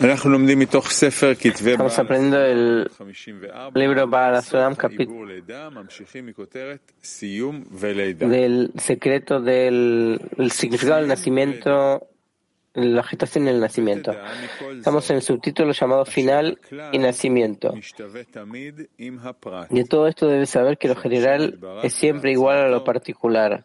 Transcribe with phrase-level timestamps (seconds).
[0.00, 2.88] Estamos aprendiendo el
[3.74, 5.26] libro Baal Sulam, capítulo
[8.20, 12.06] del secreto del el significado del nacimiento,
[12.74, 14.14] la gestación y el nacimiento.
[14.76, 16.60] Estamos en el subtítulo llamado Final
[16.92, 17.74] y Nacimiento.
[19.68, 23.64] De todo esto debes saber que lo general es siempre igual a lo particular,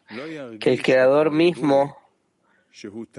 [0.59, 2.02] que el creador mismo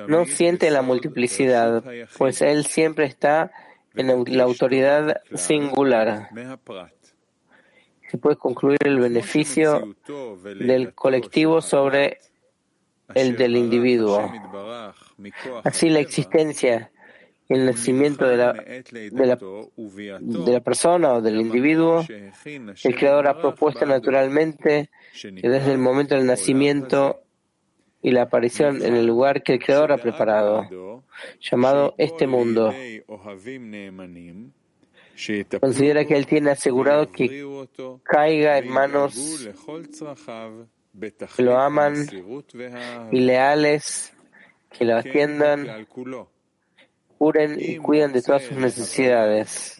[0.08, 1.84] no siente la multiplicidad,
[2.18, 3.52] pues él siempre está
[3.94, 6.28] en la autoridad singular.
[8.10, 9.96] Se puede concluir el beneficio
[10.58, 12.18] del colectivo sobre
[13.14, 14.32] el del individuo.
[15.62, 16.90] Así la existencia
[17.48, 22.04] y el nacimiento de la, de la, de la persona o del individuo,
[22.44, 24.90] el Creador ha propuesto naturalmente
[25.20, 27.23] que desde el momento del nacimiento
[28.04, 31.02] y la aparición en el lugar que el Creador ha preparado,
[31.40, 32.72] llamado este mundo.
[35.58, 37.66] Considera que Él tiene asegurado que
[38.02, 39.48] caiga en manos
[41.34, 41.94] que lo aman
[43.10, 44.12] y leales,
[44.70, 45.86] que lo atiendan,
[47.16, 49.78] curen y cuiden de todas sus necesidades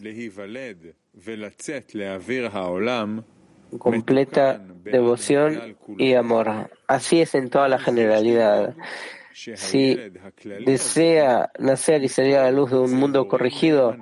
[3.77, 6.69] completa devoción y amor.
[6.87, 8.75] Así es en toda la generalidad.
[9.33, 9.99] Si
[10.65, 13.95] desea nacer y salir a la luz de un mundo corregido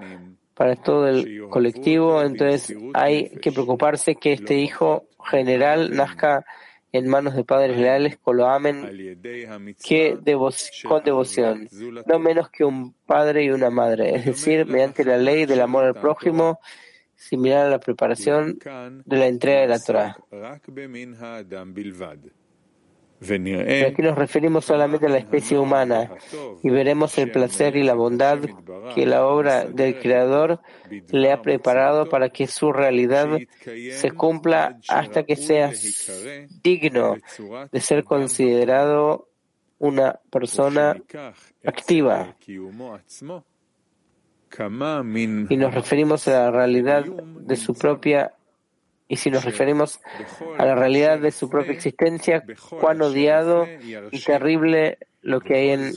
[0.53, 6.45] para todo el colectivo, entonces hay que preocuparse que este hijo general nazca
[6.91, 9.17] en manos de padres leales que lo amen
[9.83, 10.17] que
[10.87, 11.67] con devoción,
[12.05, 15.85] no menos que un padre y una madre, es decir, mediante la ley del amor
[15.85, 16.59] al prójimo
[17.27, 18.59] similar a la preparación
[19.05, 20.17] de la entrega de la Torah.
[23.25, 26.11] Pero aquí nos referimos solamente a la especie humana
[26.61, 28.39] y veremos el placer y la bondad
[28.93, 30.59] que la obra del Creador
[31.09, 33.39] le ha preparado para que su realidad
[33.91, 35.71] se cumpla hasta que sea
[36.61, 37.15] digno
[37.71, 39.29] de ser considerado
[39.79, 41.01] una persona
[41.65, 42.35] activa
[45.49, 48.33] y nos referimos a la realidad de su propia
[49.07, 49.99] y si nos referimos
[50.57, 52.43] a la realidad de su propia existencia,
[52.79, 53.67] cuán odiado
[54.11, 55.93] y terrible lo que hay en,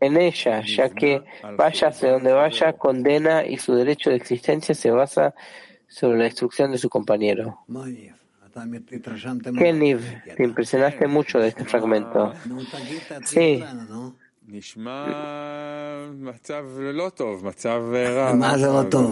[0.00, 1.22] en ella, ya que
[1.56, 5.34] vaya hacia donde vaya, condena y su derecho de existencia se basa
[5.88, 7.58] sobre la destrucción de su compañero.
[9.58, 10.00] Keniv,
[10.36, 12.32] te impresionaste mucho de este fragmento.
[13.24, 13.64] Sí,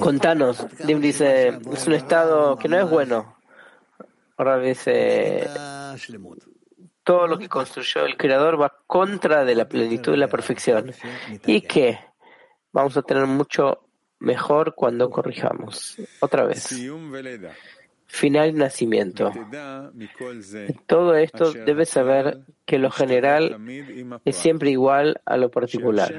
[0.01, 3.37] Contanos, Dim dice, es un estado que no es bueno.
[4.37, 5.49] Ahora dice,
[7.05, 10.93] todo lo que construyó el Creador va contra de la plenitud y la perfección.
[11.47, 11.99] Y que
[12.73, 13.87] vamos a tener mucho
[14.19, 15.97] mejor cuando corrijamos.
[16.21, 16.71] Otra vez
[18.11, 19.33] final nacimiento.
[20.87, 23.57] todo esto debe saber que lo general
[24.25, 26.13] es siempre igual a lo particular,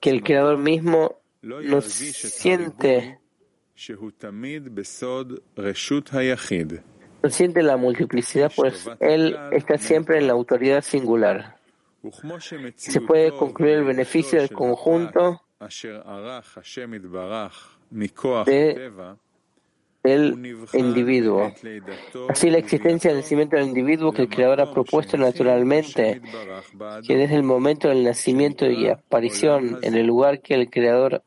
[0.00, 3.18] que el Creador mismo nos siente
[7.22, 11.58] no siente la multiplicidad, pues Él está siempre en la autoridad singular.
[12.76, 15.42] Se puede concluir el beneficio del conjunto
[18.46, 18.92] de
[20.04, 21.50] del individuo.
[22.28, 26.20] Así la existencia del nacimiento del individuo que el Creador ha propuesto naturalmente,
[27.06, 31.22] que desde el momento del nacimiento y aparición en el lugar que el Creador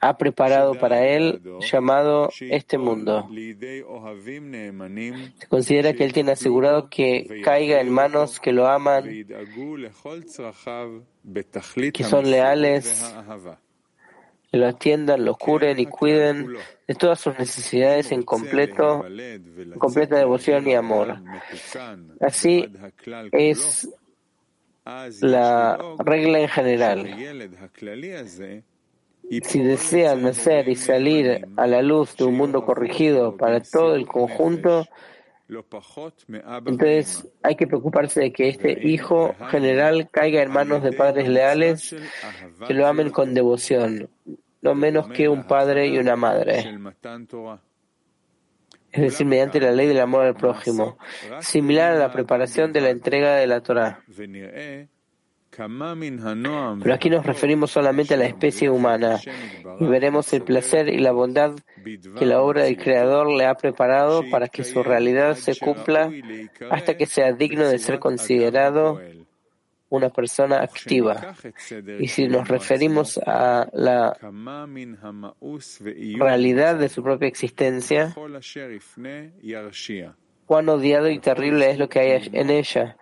[0.00, 3.28] ha preparado para él, llamado este mundo.
[5.38, 9.04] Se considera que él tiene asegurado que caiga en manos que lo aman,
[11.92, 13.12] que son leales,
[14.52, 19.04] lo atiendan, lo curen y cuiden de todas sus necesidades en completo,
[19.78, 21.20] completa devoción y amor.
[22.20, 22.66] Así
[23.32, 23.88] es
[25.20, 27.14] la regla en general.
[29.42, 34.06] Si desean nacer y salir a la luz de un mundo corregido para todo el
[34.06, 34.86] conjunto,
[36.66, 41.96] entonces hay que preocuparse de que este hijo general caiga en manos de padres leales
[42.66, 44.10] que lo amen con devoción,
[44.60, 46.78] no menos que un padre y una madre.
[48.90, 50.98] Es decir, mediante la ley del amor al prójimo,
[51.40, 54.02] similar a la preparación de la entrega de la Torah.
[56.82, 59.18] Pero aquí nos referimos solamente a la especie humana
[59.80, 61.56] y veremos el placer y la bondad
[62.18, 66.12] que la obra del Creador le ha preparado para que su realidad se cumpla
[66.70, 69.00] hasta que sea digno de ser considerado
[69.90, 71.34] una persona activa.
[71.98, 74.16] Y si nos referimos a la
[76.18, 78.14] realidad de su propia existencia,
[80.48, 82.96] cuán odiado y terrible es lo que hay en ella,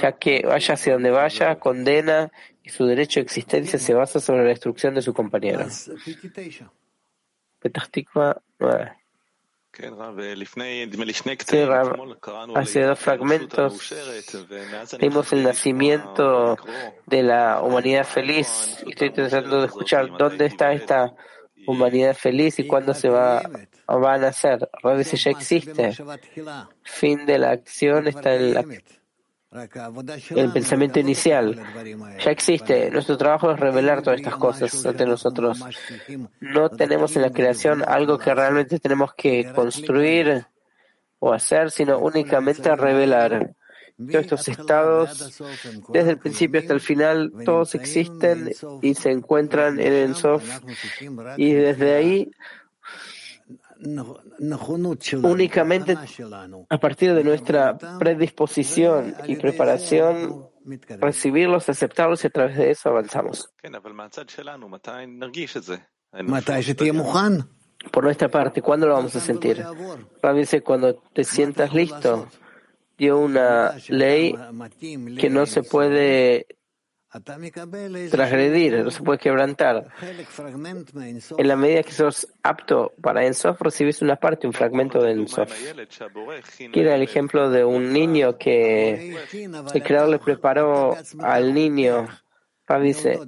[0.00, 2.30] ya que vaya hacia donde vaya, condena
[2.62, 5.66] y su derecho de existencia se basa sobre la destrucción de su compañero.
[7.58, 8.92] Petahtikva 9.
[11.44, 11.58] Sí,
[12.54, 13.92] hace dos fragmentos.
[15.00, 16.56] vimos el nacimiento
[17.04, 21.16] de la humanidad feliz y estoy tratando de escuchar dónde está esta
[21.66, 23.42] humanidad feliz y cuándo se va,
[23.88, 24.68] va a nacer.
[24.82, 25.92] Veces ya existe.
[26.82, 28.64] Fin de la acción está en la
[30.34, 31.56] el pensamiento inicial
[32.22, 32.90] ya existe.
[32.90, 35.64] Nuestro trabajo es revelar todas estas cosas ante nosotros.
[36.40, 40.46] No tenemos en la creación algo que realmente tenemos que construir
[41.18, 43.54] o hacer, sino únicamente revelar.
[43.96, 45.40] Todos estos estados,
[45.88, 48.52] desde el principio hasta el final, todos existen
[48.82, 50.44] y se encuentran en el Sof.
[51.36, 52.30] Y desde ahí
[55.22, 55.98] Únicamente
[56.68, 60.48] a partir de nuestra predisposición y preparación,
[60.98, 63.50] recibirlos, aceptarlos y a través de eso avanzamos.
[67.92, 69.62] Por nuestra parte, ¿cuándo lo vamos a sentir?
[70.34, 72.28] dice, cuando te sientas listo,
[72.96, 74.34] dio una ley
[75.18, 76.46] que no se puede
[78.10, 79.88] transgredir, no se puede quebrantar.
[81.38, 85.52] En la medida que sos apto para Ensof, recibís una parte, un fragmento de Ensof.
[86.72, 89.16] Quiero el ejemplo de un niño que
[89.74, 92.08] el creador le preparó al niño.
[92.82, 93.18] dice,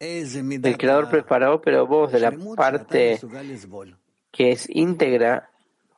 [0.00, 3.20] el creador preparó, pero vos de la parte
[4.32, 5.51] que es íntegra,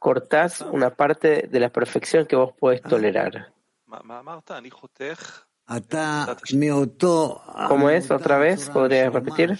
[0.04, 3.54] cortás una parte de la perfección que vos podés tolerar.
[7.68, 8.68] ¿Cómo es otra vez?
[8.68, 9.58] ¿Podría repetir?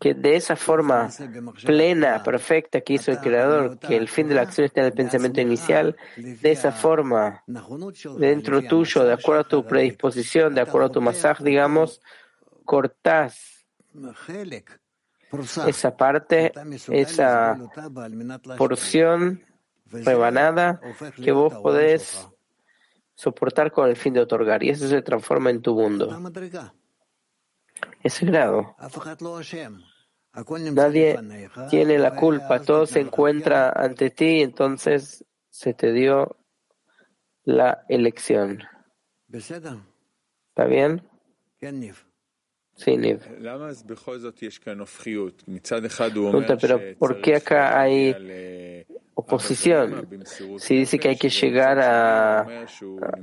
[0.00, 1.10] Que de esa forma
[1.66, 4.94] plena, perfecta que hizo el Creador, que el fin de la acción está en el
[4.94, 7.44] pensamiento inicial, de esa forma,
[8.18, 12.00] dentro tuyo, de acuerdo a tu predisposición, de acuerdo a tu masaje, digamos,
[12.64, 13.66] cortás
[15.66, 16.52] esa parte,
[16.90, 17.58] esa
[18.56, 19.42] porción
[19.90, 20.80] rebanada
[21.22, 22.28] que vos podés
[23.14, 26.18] soportar con el fin de otorgar, y eso se transforma en tu mundo.
[28.02, 28.76] Ese grado.
[30.72, 31.18] Nadie
[31.70, 36.36] tiene la culpa, todo se encuentra ante ti, entonces se te dio
[37.44, 38.62] la elección.
[39.32, 41.02] ¿Está bien?
[42.76, 43.20] Sí, Niv.
[46.60, 48.14] pero ¿por qué acá hay
[49.16, 50.08] oposición.
[50.58, 52.66] Si dice que hay que llegar a,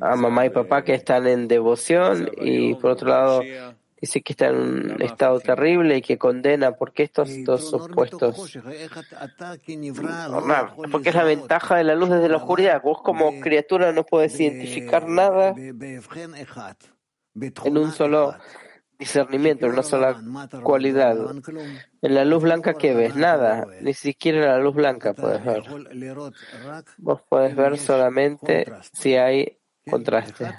[0.01, 3.43] a mamá y papá que están en devoción y por otro lado
[4.01, 8.57] dice que está en un estado terrible y que condena, ¿por qué estos dos opuestos?
[10.91, 12.81] porque es la ventaja de la luz desde la oscuridad.
[12.81, 16.01] Vos como criatura no puedes identificar nada en
[17.77, 18.35] un solo
[19.03, 20.21] discernimiento, en una sola
[20.63, 21.17] cualidad.
[22.01, 23.15] En la luz blanca, ¿qué ves?
[23.15, 25.63] Nada, ni siquiera en la luz blanca puedes ver.
[26.97, 29.57] Vos puedes ver solamente si hay
[29.89, 30.51] contraste.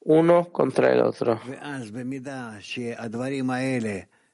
[0.00, 1.40] Uno contra el otro.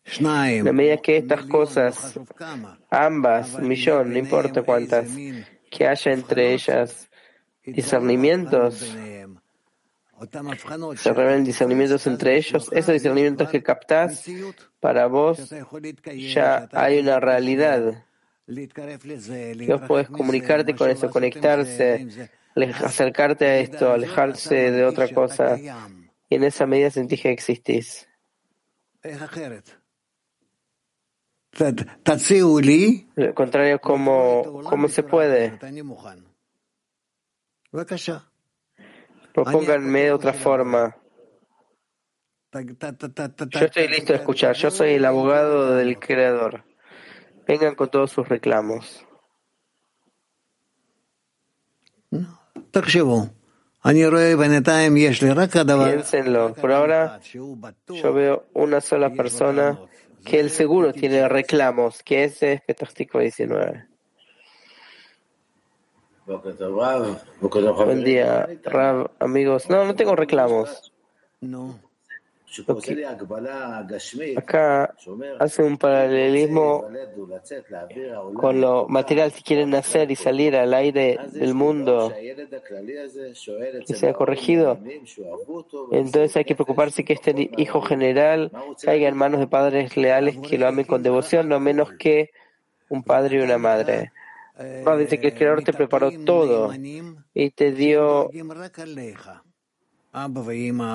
[0.04, 2.18] La medida que estas cosas,
[2.90, 5.08] ambas, millón, no importa cuántas,
[5.70, 7.08] que haya entre ellas
[7.64, 8.94] discernimientos,
[10.96, 12.68] se revelan discernimientos entre ellos.
[12.72, 14.24] Esos discernimientos que captás,
[14.80, 15.52] para vos
[16.32, 18.04] ya hay una realidad.
[18.46, 22.30] Vos podés comunicarte con eso, conectarse,
[22.84, 25.58] acercarte a esto, alejarse de otra cosa.
[26.28, 28.08] Y en esa medida sentís que existís.
[33.16, 35.58] Al contrario, ¿cómo, cómo se puede?
[39.32, 40.96] Propónganme de otra forma.
[42.52, 44.54] Yo estoy listo a escuchar.
[44.56, 46.64] Yo soy el abogado del Creador.
[47.46, 49.06] Vengan con todos sus reclamos.
[55.86, 56.54] Piénsenlo.
[56.54, 59.78] Por ahora, yo veo una sola persona
[60.24, 63.88] que él seguro tiene reclamos, que ese es Petartico 19.
[66.26, 69.68] Buen día, Rab, amigos.
[69.68, 70.92] No, no tengo reclamos.
[71.40, 71.80] No.
[74.36, 74.94] Acá
[75.38, 76.84] hace un paralelismo
[78.34, 79.32] con lo material.
[79.32, 82.12] Si quieren nacer y salir al aire del mundo
[83.86, 84.78] que sea corregido,
[85.92, 88.52] entonces hay que preocuparse que este hijo general
[88.82, 92.30] caiga en manos de padres leales que lo amen con devoción, no menos que
[92.90, 94.12] un padre y una madre.
[94.98, 96.72] Dice que el Creador te preparó todo
[97.34, 98.30] y te dio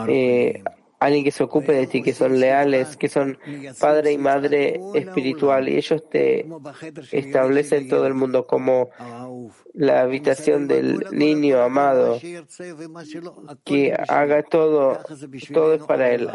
[0.07, 0.63] eh,
[0.99, 3.37] alguien que se ocupe de ti, que son leales, que son
[3.79, 6.47] padre y madre espiritual, y ellos te
[7.11, 8.89] establecen todo el mundo como
[9.73, 12.19] la habitación del niño amado,
[13.63, 14.99] que haga todo,
[15.53, 16.29] todo es para él.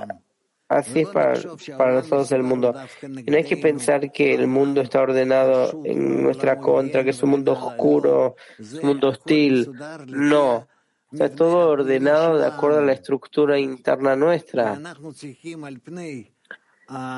[0.73, 1.35] Así es para,
[1.77, 2.75] para nosotros el mundo.
[3.03, 7.31] No hay que pensar que el mundo está ordenado en nuestra contra, que es un
[7.31, 9.71] mundo oscuro, un mundo hostil.
[10.07, 10.67] No.
[11.13, 14.81] Está todo ordenado de acuerdo a la estructura interna nuestra.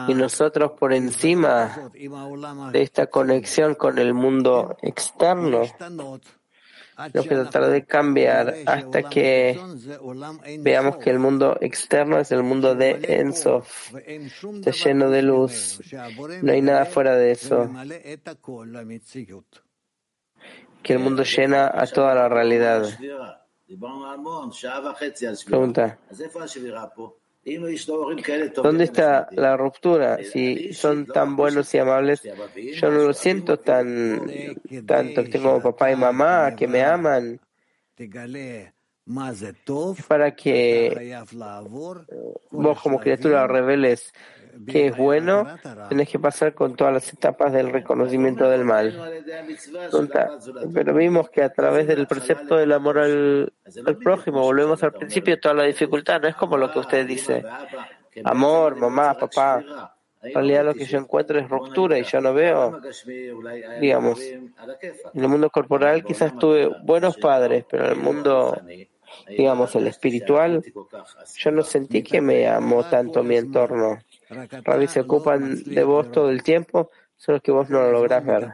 [0.09, 1.91] Y nosotros por encima
[2.73, 5.63] de esta conexión con el mundo externo,
[6.97, 9.59] tenemos que tratar de cambiar hasta que
[10.61, 15.81] veamos que el mundo externo es el mundo de Ensof, está lleno de luz.
[16.43, 17.71] No hay nada fuera de eso.
[20.83, 22.87] Que el mundo llena a toda la realidad.
[25.47, 25.99] Pregunta.
[28.63, 30.19] ¿Dónde está la ruptura?
[30.25, 34.31] Si son tan buenos y amables, yo no lo siento tan
[34.87, 35.25] tanto.
[35.25, 37.41] Tengo papá y mamá que me aman.
[40.09, 41.15] Para que
[42.51, 44.13] vos como criatura reveles
[44.67, 45.47] que es bueno,
[45.89, 49.23] tienes que pasar con todas las etapas del reconocimiento del mal.
[50.73, 53.53] Pero vimos que a través del precepto del amor al,
[54.03, 57.45] prójimo, volvemos al principio, toda la dificultad, no es como lo que usted dice.
[58.25, 59.95] Amor, mamá, papá.
[60.23, 62.81] En realidad lo que yo encuentro es ruptura y yo no veo,
[63.81, 64.55] digamos, en
[65.15, 68.57] el mundo corporal quizás tuve buenos padres, pero en el mundo
[69.29, 70.63] digamos, el espiritual,
[71.37, 73.99] yo no sentí que me amó tanto mi entorno.
[74.65, 78.53] Rabbi se ocupan de vos todo el tiempo, solo que vos no lo lográs ver.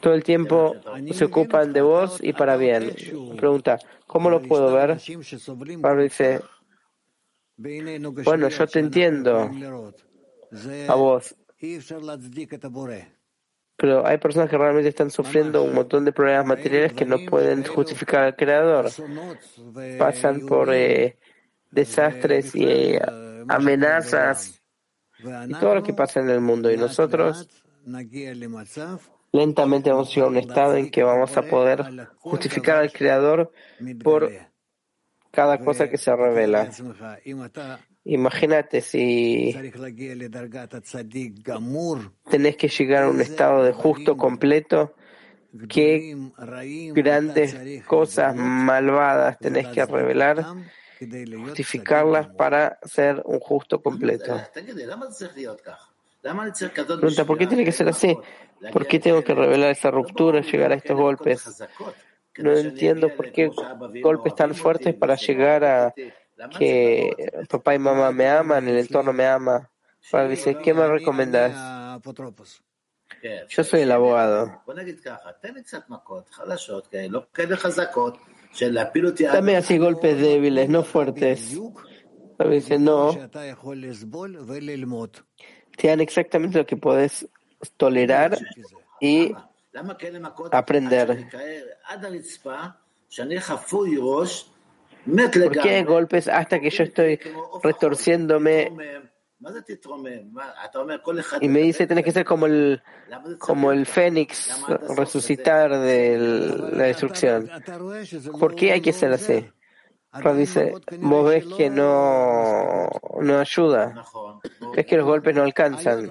[0.00, 0.74] Todo el tiempo
[1.12, 2.92] se ocupan de vos y para bien.
[3.36, 4.98] Pregunta, ¿cómo lo puedo ver?
[5.80, 6.40] Rabbi dice,
[7.56, 9.50] bueno, yo te entiendo
[10.88, 11.36] a vos.
[13.76, 17.64] Pero hay personas que realmente están sufriendo un montón de problemas materiales que no pueden
[17.64, 18.90] justificar al Creador.
[19.98, 21.16] Pasan por eh,
[21.74, 23.00] desastres y eh,
[23.48, 24.62] amenazas
[25.18, 26.70] y todo lo que pasa en el mundo.
[26.70, 27.48] Y nosotros
[29.32, 33.52] lentamente vamos a llegar a un estado en que vamos a poder justificar al Creador
[34.02, 34.30] por
[35.30, 36.70] cada cosa que se revela.
[38.04, 39.54] Imagínate si
[42.30, 44.94] tenés que llegar a un estado de justo completo,
[45.68, 46.16] qué
[46.94, 50.44] grandes cosas malvadas tenés que revelar,
[50.98, 54.40] justificarlas para ser un justo completo.
[56.22, 58.16] Pregunta, ¿por qué tiene que ser así?
[58.72, 61.66] ¿Por qué tengo que revelar esa ruptura, llegar a estos golpes?
[62.38, 63.50] No entiendo por qué
[64.02, 65.94] golpes tan fuertes para llegar a
[66.58, 67.14] que
[67.48, 69.70] papá y mamá me aman, el entorno me ama.
[70.10, 72.00] Para dice, ¿qué me recomendas?
[73.48, 74.62] Yo soy el abogado.
[79.32, 81.58] Dame así golpes débiles, no fuertes.
[82.50, 83.12] Dice, no.
[85.76, 87.28] Te dan exactamente lo que puedes
[87.76, 88.38] tolerar
[89.00, 89.34] y
[90.50, 91.28] aprender.
[95.04, 97.20] ¿Por qué golpes hasta que yo estoy
[97.62, 98.72] retorciéndome?
[101.40, 102.82] Y me dice, tienes que ser como el,
[103.38, 104.64] como el fénix,
[104.96, 106.18] resucitar de
[106.72, 107.50] la destrucción.
[108.38, 109.46] ¿Por qué hay que ser así?
[110.16, 112.88] Pero dice, vos ves que no,
[113.20, 114.04] no ayuda.
[114.76, 116.10] Es que los golpes no alcanzan.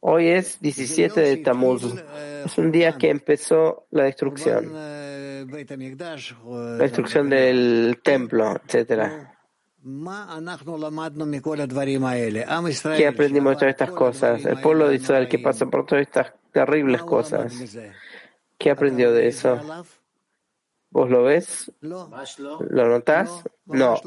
[0.00, 1.94] Hoy es 17 de Tammuz.
[2.44, 4.70] Es un día que empezó la destrucción.
[4.72, 5.46] La
[6.76, 9.33] destrucción del templo, etc.
[12.96, 14.44] ¿Qué aprendimos de todas estas cosas?
[14.46, 17.52] El pueblo de Israel que pasa por todas estas terribles cosas.
[18.56, 19.60] ¿Qué aprendió de eso?
[20.88, 21.70] ¿Vos lo ves?
[21.80, 23.44] ¿Lo notás?
[23.66, 24.00] No.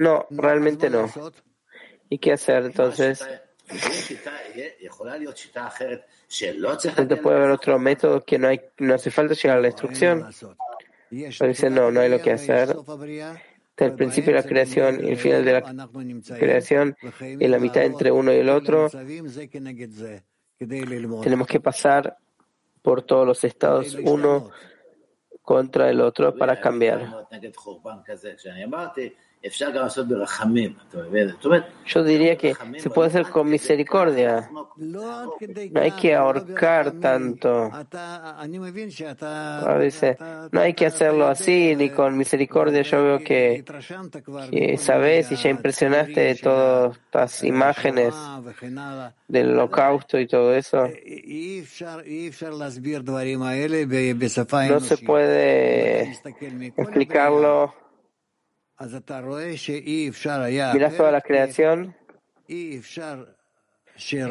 [0.00, 1.08] No, realmente no.
[2.08, 3.24] ¿Y qué hacer entonces?
[7.16, 10.28] puede haber otro método que no, hay, no hace falta llegar a la instrucción.
[11.08, 12.74] Pero dice, no, no hay lo que hacer.
[13.76, 15.88] El principio de la creación y el final de la
[16.38, 18.88] creación y la mitad entre uno y el otro.
[20.58, 22.16] Tenemos que pasar
[22.82, 24.50] por todos los estados uno
[25.42, 27.26] contra el otro para cambiar.
[31.86, 34.50] Yo diría que se puede hacer con misericordia.
[34.76, 37.70] No hay que ahorcar tanto.
[39.80, 40.16] dice,
[40.50, 42.80] no hay que hacerlo así ni con misericordia.
[42.82, 43.62] Yo veo que,
[44.78, 48.14] sabes y ya impresionaste de todas estas imágenes
[49.28, 50.88] del holocausto y todo eso.
[54.70, 56.12] No se puede
[56.76, 57.83] explicarlo
[60.72, 61.94] Miras toda la creación,
[62.46, 62.80] que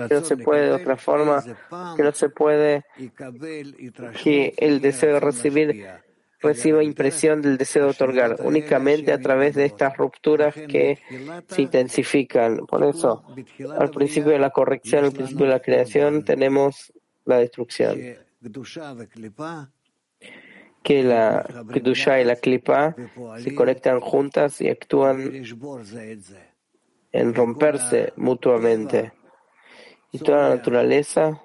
[0.10, 1.44] no se puede de otra forma,
[1.96, 2.86] que no se puede
[4.24, 5.88] que el deseo de recibir
[6.42, 11.00] reciba impresión del deseo de otorgar, únicamente a través de estas rupturas que
[11.48, 12.66] se intensifican.
[12.68, 13.24] Por eso,
[13.80, 16.92] al principio de la corrección, al principio de la creación, tenemos
[17.24, 17.98] la destrucción
[20.84, 22.96] que la Kedusha y la Klipa
[23.40, 25.44] se conectan juntas y actúan
[27.12, 29.13] en romperse mutuamente.
[30.12, 31.42] Y toda la naturaleza.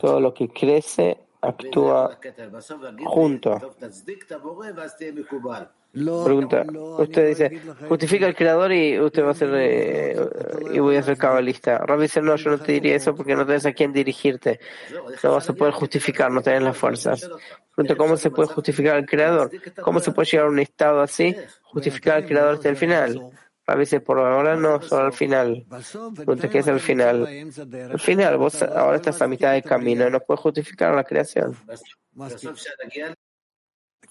[0.00, 2.18] todo lo que crece actúa
[3.04, 3.76] junto.
[5.92, 6.64] Pregunta,
[6.98, 10.16] usted dice, justifica al creador y usted va a ser eh,
[10.72, 11.78] y voy a ser cabalista.
[11.78, 14.58] Rabbi dice, no, yo no te diría eso porque no tienes a quién dirigirte.
[15.22, 17.28] No vas a poder justificar, no tienes las fuerzas.
[17.74, 19.50] Pregunta, ¿cómo se puede justificar al creador?
[19.82, 21.36] ¿Cómo se puede llegar a un estado así?
[21.62, 23.30] Justificar al creador hasta el final.
[23.66, 25.66] Rabbi dice, por ahora no, solo al final.
[26.16, 27.26] Pregunta, ¿qué es el final?
[27.28, 31.54] El final, vos ahora estás a mitad de camino y no puedes justificar la creación.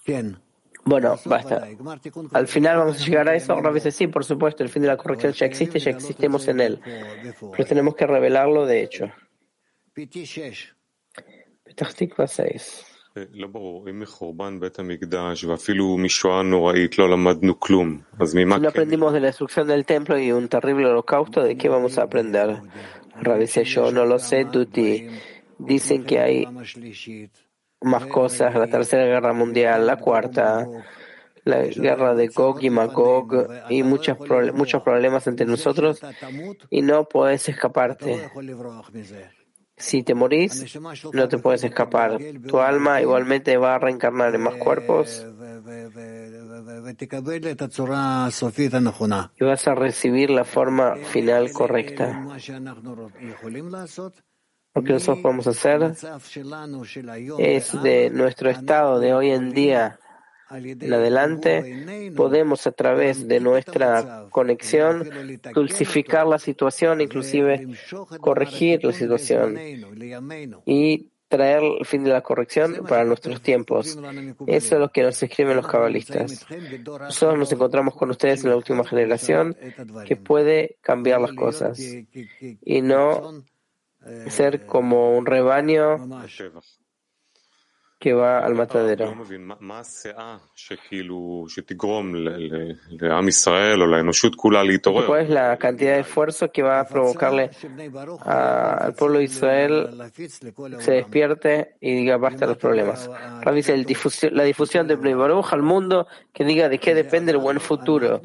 [0.04, 0.38] ¿Quién?
[0.84, 1.68] Bueno, basta.
[2.32, 3.52] Al final vamos a llegar a eso.
[3.52, 6.60] A veces sí, por supuesto, el fin de la corrección ya existe, ya existimos en
[6.60, 6.80] él.
[7.56, 9.10] Pero tenemos que revelarlo de hecho.
[11.64, 11.90] Petah
[12.26, 12.86] 6.
[18.56, 21.98] Si no aprendimos de la destrucción del templo y un terrible holocausto, ¿de qué vamos
[21.98, 22.62] a aprender?
[23.20, 25.08] Rabice, yo no lo sé, Tuti.
[25.58, 26.46] Dicen que hay
[27.84, 30.68] más cosas, la Tercera Guerra Mundial, la Cuarta,
[31.44, 34.16] la guerra de Gog y Magog y muchos,
[34.54, 36.00] muchos problemas entre nosotros
[36.70, 38.30] y no puedes escaparte.
[39.76, 40.78] Si te morís,
[41.12, 42.18] no te puedes escapar.
[42.46, 45.26] Tu alma igualmente va a reencarnar en más cuerpos
[49.40, 52.24] y vas a recibir la forma final correcta.
[54.74, 55.92] Lo que nosotros podemos hacer
[57.38, 59.98] es de nuestro estado de hoy en día
[60.50, 65.08] en adelante, podemos a través de nuestra conexión
[65.54, 67.68] dulcificar la situación, inclusive
[68.20, 69.58] corregir la situación
[70.66, 73.98] y traer el fin de la corrección para nuestros tiempos.
[74.46, 76.46] Eso es lo que nos escriben los cabalistas.
[76.84, 79.56] Nosotros nos encontramos con ustedes en la última generación
[80.04, 83.42] que puede cambiar las cosas y no
[84.28, 85.98] ser como un rebaño
[88.02, 89.14] que va al matadero.
[95.06, 97.50] ¿Cuál es la cantidad de esfuerzo que va a provocarle
[98.24, 100.10] al pueblo de Israel
[100.80, 103.08] se despierte y diga basta los problemas?
[103.54, 103.76] dice
[104.32, 108.20] la difusión de Bnei Baruch al mundo que diga de qué depende el buen futuro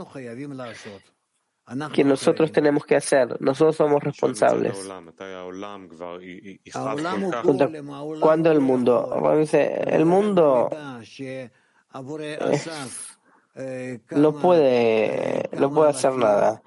[1.93, 3.39] que nosotros tenemos que hacer.
[3.41, 4.89] Nosotros somos responsables.
[8.21, 9.35] ¿Cuándo el mundo?
[9.59, 10.69] El mundo
[14.11, 16.61] no puede, no puede hacer nada.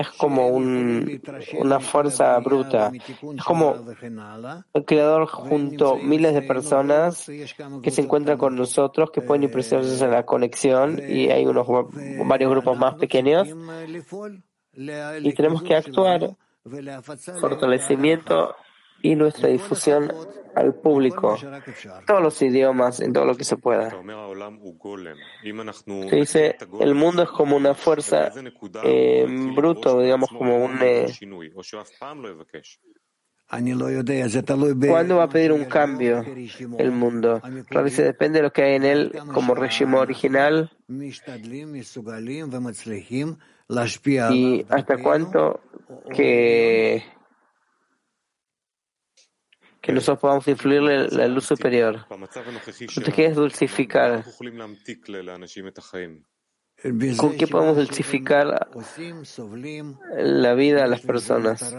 [0.00, 1.20] Es como un,
[1.58, 2.90] una fuerza bruta.
[2.94, 3.74] Es como
[4.72, 7.26] el creador junto a miles de personas
[7.82, 11.66] que se encuentran con nosotros, que pueden impresionarse en la conexión y hay unos
[12.26, 13.46] varios grupos más pequeños.
[14.72, 16.34] Y tenemos que actuar
[17.38, 18.54] fortalecimiento
[19.02, 20.12] y nuestra difusión
[20.54, 21.38] al público,
[22.06, 23.90] todos los idiomas, en todo lo que se pueda.
[26.08, 28.32] Se dice, el mundo es como una fuerza
[28.84, 30.78] eh, bruto, digamos, como un...
[30.82, 31.06] Eh,
[34.88, 36.24] ¿Cuándo va a pedir un cambio
[36.78, 37.42] el mundo?
[37.68, 40.70] Veces depende de lo que hay en él como régimen original
[44.32, 45.60] y hasta cuánto
[46.14, 47.02] que
[49.80, 52.06] que nosotros podamos influirle la luz superior.
[53.14, 54.24] ¿Qué es dulcificar?
[57.18, 58.68] ¿Con qué podemos dulcificar
[60.16, 61.74] la vida a las personas?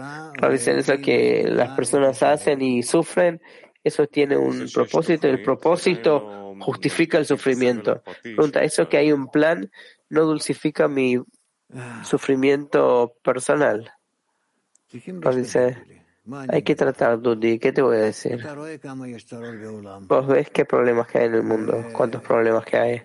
[0.50, 3.40] Dicen eso que las personas hacen y sufren,
[3.82, 8.02] eso tiene un propósito, el propósito justifica el sufrimiento.
[8.22, 9.70] Pregunta, ¿eso que hay un plan
[10.08, 11.16] no dulcifica mi
[12.04, 13.90] sufrimiento personal?
[14.92, 16.01] Dice,
[16.48, 18.42] hay que tratar, Dudi, ¿qué te voy a decir?
[20.02, 23.02] Vos ves qué problemas que hay en el mundo, cuántos problemas que hay.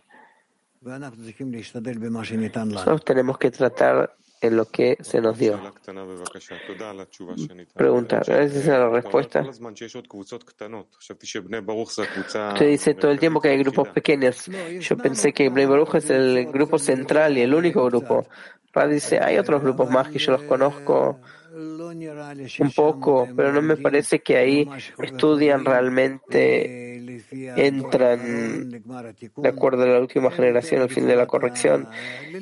[0.81, 1.15] Nosotros
[3.03, 5.59] tenemos que tratar en lo que se nos dio.
[7.73, 9.41] Pregunta, gracias a la respuesta.
[12.53, 14.49] Usted dice todo el tiempo que hay grupos pequeños.
[14.79, 18.27] Yo pensé que Bnei Baruch es el grupo central y el único grupo.
[18.73, 21.19] Rad dice, hay otros grupos más que yo los conozco
[21.57, 24.69] un poco, pero no me parece que ahí
[25.01, 28.83] estudian realmente, entran
[29.35, 31.87] de acuerdo a la última generación, al fin de la corrección,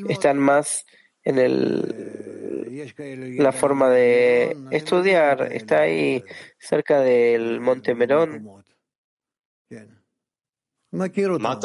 [0.10, 0.86] están más
[1.26, 2.86] en el,
[3.38, 6.24] la forma de estudiar, está ahí
[6.60, 8.64] cerca del Monte Merón.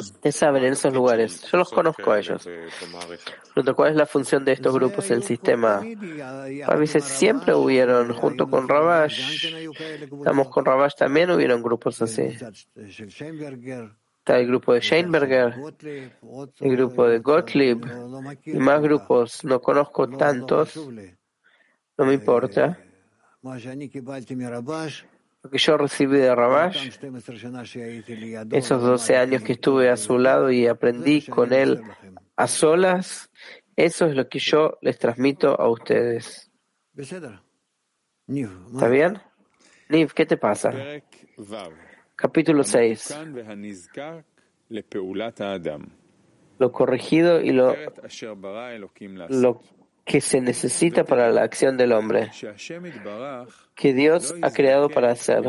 [0.00, 2.48] Ustedes saben en esos lugares, yo los conozco a ellos.
[3.76, 5.82] ¿Cuál es la función de estos grupos en el sistema?
[6.66, 9.46] A veces siempre hubieron, junto con Rabash,
[10.18, 12.36] estamos con Rabash también hubieron grupos así.
[14.20, 15.54] Está el grupo de Scheinberger,
[16.60, 17.80] el grupo de Gottlieb
[18.44, 19.42] y más grupos.
[19.44, 20.76] No conozco tantos,
[21.96, 22.78] no me importa.
[25.42, 26.90] Lo que yo recibí de Rabash,
[28.52, 31.80] esos 12 años que estuve a su lado y aprendí con él
[32.36, 33.30] a solas,
[33.74, 36.50] eso es lo que yo les transmito a ustedes.
[38.74, 39.18] ¿Está bien?
[39.88, 40.70] Niv, ¿qué te pasa?
[42.20, 43.18] Capítulo 6.
[46.58, 47.74] Lo corregido y lo,
[49.30, 49.62] lo
[50.04, 52.30] que se necesita para la acción del hombre,
[53.74, 55.42] que Dios ha creado para hacer.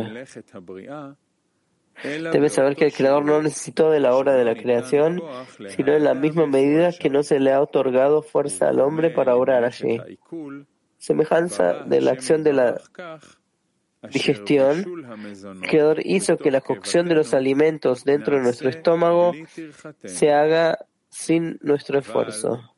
[2.04, 5.22] Debes saber que el Creador no necesitó de la obra de la creación,
[5.68, 9.36] sino en la misma medida que no se le ha otorgado fuerza al hombre para
[9.36, 10.00] obrar allí.
[10.98, 12.82] Semejanza de la acción de la
[14.10, 14.86] digestión,
[15.62, 19.34] el Creador hizo que la cocción de los alimentos dentro de nuestro estómago
[20.06, 20.78] se haga
[21.12, 22.72] sin nuestro esfuerzo.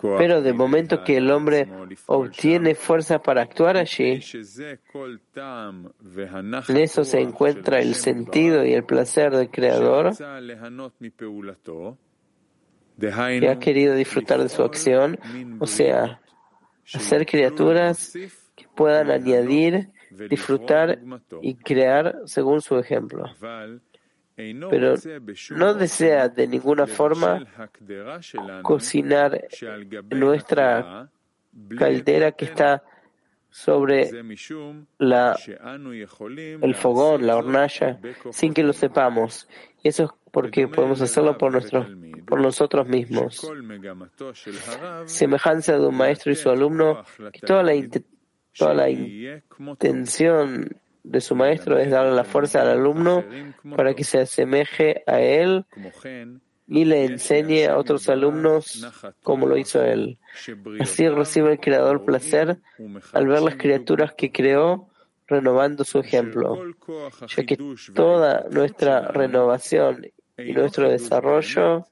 [0.00, 1.68] Pero de momento que el hombre
[2.06, 4.20] obtiene fuerza para actuar allí,
[6.68, 10.16] en eso se encuentra el sentido y el placer del Creador
[12.98, 15.18] que ha querido disfrutar de su acción,
[15.60, 16.20] o sea,
[16.94, 18.14] hacer criaturas
[18.58, 19.90] que puedan añadir,
[20.28, 20.98] disfrutar
[21.40, 23.24] y crear según su ejemplo
[24.70, 24.94] pero
[25.50, 27.44] no desea de ninguna forma
[28.62, 29.48] cocinar
[30.10, 31.10] nuestra
[31.76, 32.84] caldera que está
[33.50, 34.10] sobre
[34.98, 35.36] la,
[36.62, 37.98] el fogón, la hornalla,
[38.30, 39.48] sin que lo sepamos.
[39.82, 41.88] Y eso es porque podemos hacerlo por, nuestros,
[42.26, 43.50] por nosotros mismos.
[45.06, 47.72] Semejanza de un maestro y su alumno, que toda la,
[48.58, 53.24] toda la intención de su maestro es darle la fuerza al alumno
[53.76, 55.64] para que se asemeje a él
[56.66, 58.86] y le enseñe a otros alumnos
[59.22, 60.18] como lo hizo él.
[60.80, 62.58] Así recibe el Creador placer
[63.12, 64.88] al ver las criaturas que creó
[65.26, 66.58] renovando su ejemplo,
[67.36, 67.58] ya que
[67.94, 71.86] toda nuestra renovación y nuestro desarrollo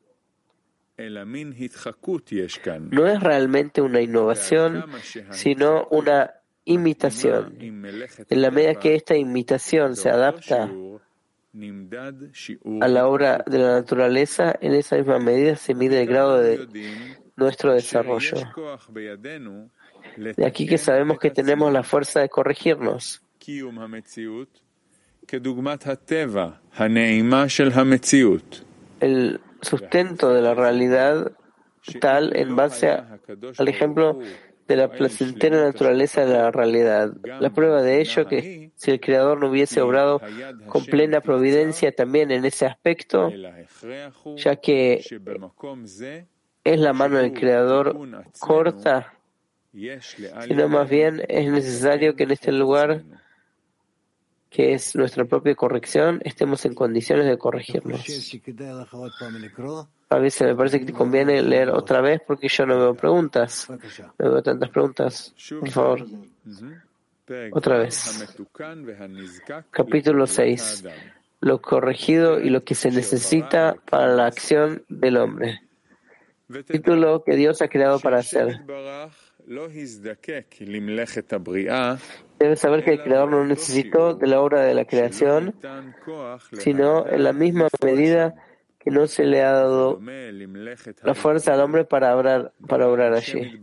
[2.90, 4.85] no es realmente una innovación,
[5.31, 6.31] sino una
[6.66, 7.57] imitación.
[7.59, 10.70] En la medida que esta imitación se adapta
[12.81, 17.09] a la obra de la naturaleza, en esa misma medida se mide el grado de
[17.37, 18.37] nuestro desarrollo.
[20.37, 23.22] De aquí que sabemos que tenemos la fuerza de corregirnos.
[29.00, 31.33] El sustento de la realidad
[32.00, 34.18] tal en base al ejemplo
[34.66, 37.12] de la placentera naturaleza de la realidad.
[37.40, 40.20] La prueba de ello que si el Creador no hubiese obrado
[40.68, 43.31] con plena providencia también en ese aspecto,
[44.37, 45.05] ya que
[46.64, 47.96] es la mano del Creador
[48.38, 49.14] corta,
[49.72, 53.05] sino más bien es necesario que en este lugar
[54.50, 58.02] que es nuestra propia corrección, estemos en condiciones de corregirnos.
[60.09, 63.69] A veces me parece que te conviene leer otra vez porque yo no veo preguntas.
[64.19, 65.35] No veo tantas preguntas.
[65.61, 66.07] Por favor.
[67.53, 68.35] Otra vez.
[69.71, 70.85] Capítulo 6.
[71.40, 75.61] Lo corregido y lo que se necesita para la acción del hombre.
[76.66, 78.61] Título que Dios ha creado para hacer.
[82.38, 85.55] Debe saber que el Creador no necesitó de la obra de la creación,
[86.53, 88.35] sino en la misma medida
[88.87, 90.01] que no se le ha dado
[91.03, 93.59] la fuerza al hombre para obrar, para obrar allí.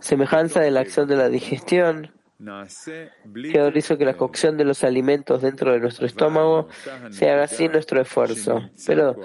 [0.00, 2.10] Semejanza de la acción de la digestión,
[2.42, 6.68] que hizo que la cocción de los alimentos dentro de nuestro estómago
[7.10, 8.68] se haga sin nuestro esfuerzo.
[8.86, 9.16] Pero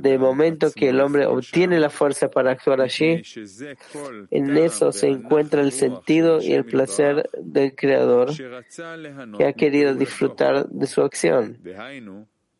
[0.00, 3.22] de momento que el hombre obtiene la fuerza para actuar allí,
[4.30, 8.30] en eso se encuentra el sentido y el placer del Creador
[9.36, 11.58] que ha querido disfrutar de su acción,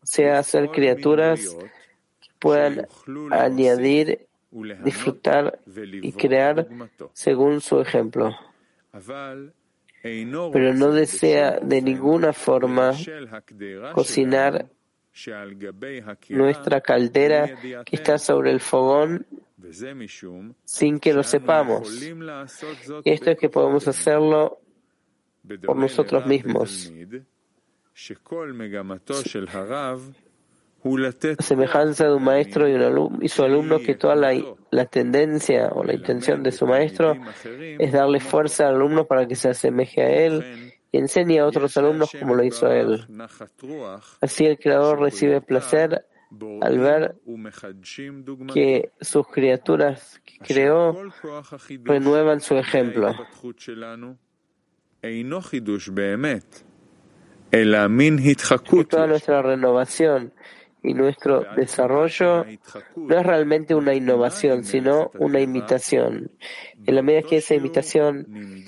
[0.02, 1.56] sea hacer criaturas
[2.20, 2.86] que puedan
[3.30, 4.26] añadir,
[4.84, 5.58] disfrutar
[6.02, 6.68] y crear
[7.12, 8.36] según su ejemplo
[10.52, 12.92] pero no desea de ninguna forma
[13.94, 14.70] cocinar
[16.28, 19.26] nuestra caldera que está sobre el fogón
[20.64, 22.02] sin que lo sepamos.
[23.04, 24.60] Y esto es que podemos hacerlo
[25.64, 26.92] por nosotros mismos
[31.38, 35.94] semejanza de un maestro y, un y su alumno que toda la, tendencia o la
[35.94, 40.72] intención de su maestro es darle fuerza al alumno para que se asemeje a él
[40.92, 43.06] y enseñe a otros alumnos como lo hizo él.
[44.20, 46.04] Así el Creador recibe placer
[46.60, 47.16] al ver
[48.52, 51.10] que sus criaturas que creó
[51.84, 53.14] renuevan su ejemplo.
[58.88, 60.32] toda nuestra renovación
[60.86, 62.46] y nuestro desarrollo
[62.94, 66.30] no es realmente una innovación, sino una imitación.
[66.86, 68.64] En la medida que esa imitación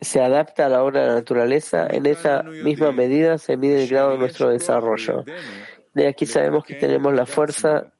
[0.00, 3.90] se adapta a la obra de la naturaleza, en esa misma medida se mide el
[3.90, 5.24] grado de nuestro desarrollo.
[5.92, 7.92] De aquí sabemos que tenemos la fuerza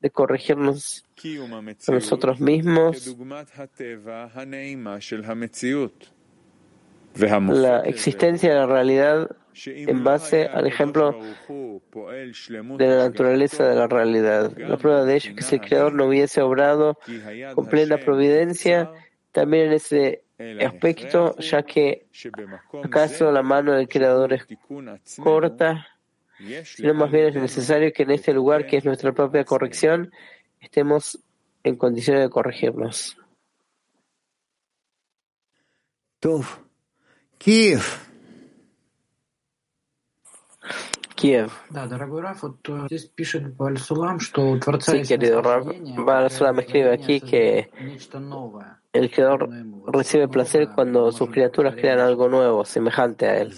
[0.00, 1.04] de corregirnos
[1.86, 3.16] a nosotros mismos
[7.14, 9.36] la existencia de la realidad
[9.66, 14.56] en base al ejemplo de la naturaleza de la realidad.
[14.56, 16.98] La prueba de ello es que si el Creador no hubiese obrado
[17.54, 18.90] con plena providencia,
[19.30, 20.24] también en ese
[20.64, 22.06] aspecto, ya que
[22.82, 24.46] acaso la mano del Creador es
[25.16, 25.86] corta,
[26.64, 30.12] sino más bien es necesario que en este lugar, que es nuestra propia corrección,
[30.60, 31.18] estemos
[31.62, 33.16] en condiciones de corregirnos.
[37.38, 38.11] Kiev.
[41.14, 41.50] Kiev.
[44.80, 45.42] Sí, querido
[46.04, 47.70] Balsulam escribe aquí que
[48.92, 49.48] el Creador
[49.86, 53.54] recibe placer cuando sus criaturas crean algo nuevo, semejante a Él.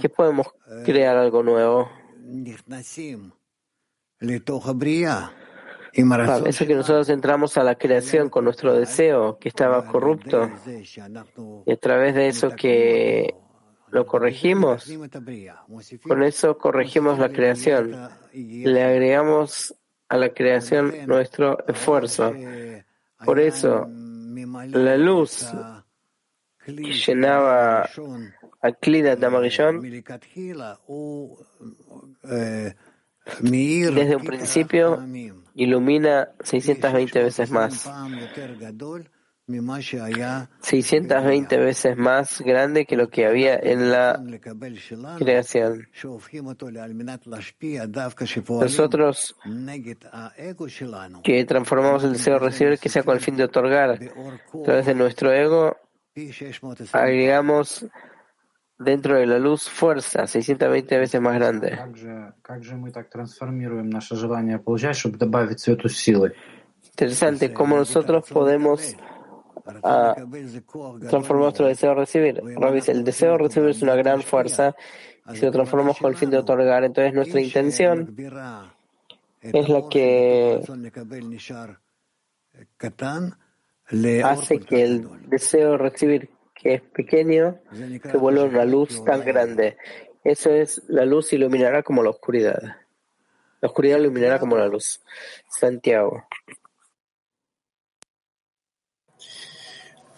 [0.00, 0.46] ¿Qué podemos
[0.84, 1.90] crear algo nuevo?
[6.46, 10.50] eso que nosotros entramos a la creación con nuestro deseo que estaba corrupto
[11.66, 13.34] y a través de eso que
[13.92, 14.90] lo corregimos,
[16.02, 17.94] con eso corregimos la creación.
[18.32, 19.74] Le agregamos
[20.08, 22.32] a la creación nuestro esfuerzo.
[23.22, 25.46] Por eso, la luz
[26.64, 27.82] que llenaba
[28.62, 29.82] a Klida Damarillón
[33.42, 35.04] desde un principio
[35.54, 37.90] ilumina 620 veces más.
[40.60, 44.22] 620 veces más grande que lo que había en la
[45.18, 45.88] creación.
[48.48, 49.36] Nosotros
[51.22, 54.86] que transformamos el deseo de recibir que sea con el fin de otorgar a través
[54.86, 55.76] de nuestro ego,
[56.92, 57.86] agregamos
[58.78, 61.78] dentro de la luz fuerza 620 veces más grande.
[66.84, 68.96] Interesante cómo nosotros podemos
[69.82, 70.14] ah,
[71.08, 72.42] transformar nuestro deseo de recibir.
[72.88, 74.74] el deseo de recibir es una gran fuerza
[75.32, 78.14] y si lo transformamos con el fin de otorgar, entonces nuestra intención
[79.40, 80.60] es la que
[84.24, 89.76] hace que el deseo de recibir que es pequeño, se vuelve una luz tan grande.
[90.22, 92.60] Eso es, la luz iluminará como la oscuridad.
[93.60, 95.00] La oscuridad iluminará como la luz.
[95.48, 96.24] Santiago.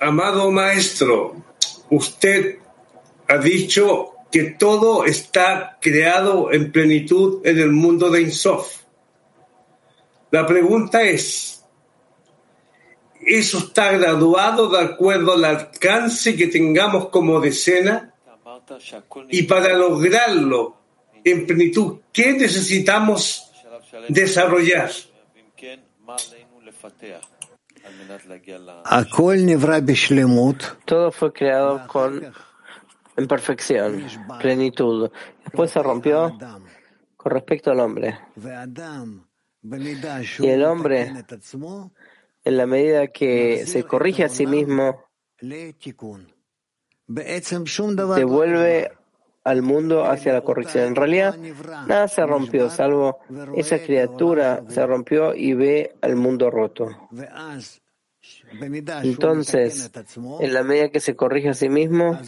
[0.05, 1.35] Amado maestro,
[1.88, 2.59] usted
[3.27, 8.83] ha dicho que todo está creado en plenitud en el mundo de Insof.
[10.31, 11.64] La pregunta es,
[13.25, 18.12] eso está graduado de acuerdo al alcance que tengamos como decena
[19.31, 20.77] y para lograrlo
[21.25, 23.51] en plenitud, ¿qué necesitamos
[24.11, 24.90] desarrollar?
[30.85, 32.33] Todo fue creado con
[33.17, 34.05] en perfección,
[34.40, 35.11] plenitud.
[35.45, 36.37] Después se rompió
[37.17, 38.19] con respecto al hombre.
[40.38, 41.12] Y el hombre,
[42.45, 45.05] en la medida que se corrige a sí mismo,
[48.17, 48.93] devuelve
[49.45, 50.85] al mundo hacia la corrección.
[50.85, 51.37] En realidad,
[51.87, 53.19] nada se rompió, salvo
[53.55, 56.88] esa criatura se rompió y ve al mundo roto.
[59.03, 59.91] Entonces,
[60.41, 62.19] en la medida que se corrige a sí mismo,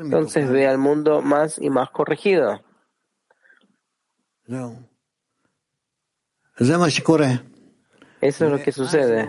[0.00, 2.60] entonces ve al mundo más y más corregido.
[8.20, 9.28] Eso es lo que sucede.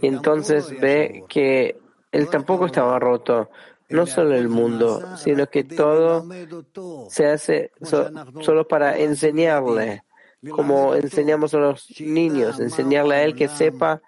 [0.00, 1.78] Y entonces ve que
[2.10, 3.50] él tampoco estaba roto,
[3.90, 6.24] no solo el mundo, sino que todo
[7.10, 10.03] se hace solo para enseñarle,
[10.50, 14.02] como enseñamos a los niños, enseñarle a él que sepa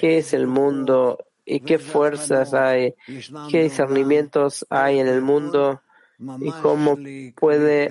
[0.00, 2.94] qué es el mundo y qué fuerzas hay,
[3.50, 5.82] qué discernimientos hay en el mundo
[6.40, 6.96] y cómo
[7.36, 7.88] puede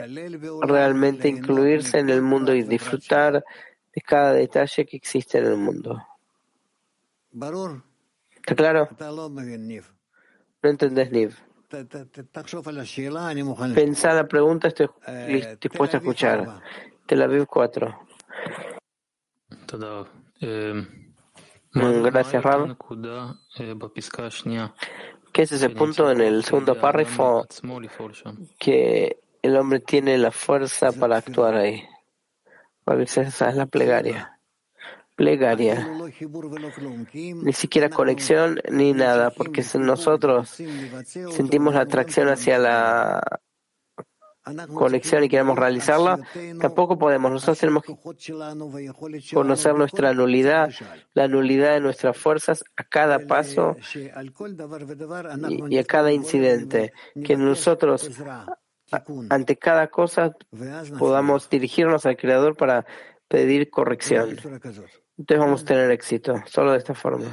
[0.61, 3.43] realmente incluirse en el mundo y disfrutar
[3.93, 6.01] de cada detalle que existe en el mundo.
[8.35, 8.89] ¿Está claro?
[10.61, 11.35] No entendés, Niv.
[13.73, 14.87] Pensá la pregunta, estoy
[15.59, 16.61] dispuesto a escuchar.
[17.05, 17.99] Tel Aviv 4.
[21.73, 22.77] Gracias, Rab.
[25.31, 27.45] ¿Qué es ese punto en el segundo párrafo
[28.59, 31.83] que el hombre tiene la fuerza para actuar ahí?
[32.85, 34.39] Esa es la plegaria.
[35.15, 35.91] Plegaria.
[37.13, 40.61] Ni siquiera conexión ni nada, porque nosotros
[41.31, 43.41] sentimos la atracción hacia la
[44.73, 46.19] conexión y queremos realizarla,
[46.59, 47.31] tampoco podemos.
[47.31, 47.95] Nosotros tenemos que
[49.33, 50.69] conocer nuestra nulidad,
[51.13, 53.75] la nulidad de nuestras fuerzas a cada paso
[55.69, 56.93] y, a cada incidente.
[57.23, 58.09] Que nosotros,
[59.29, 60.35] ante cada cosa,
[60.99, 62.85] podamos dirigirnos al Creador para
[63.27, 64.31] pedir corrección.
[65.17, 67.25] Entonces vamos a tener éxito, solo de esta forma.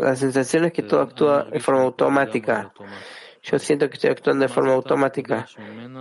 [0.00, 2.72] La sensación es que todo actúa de forma automática.
[3.42, 5.48] Yo siento que estoy actuando de forma automática.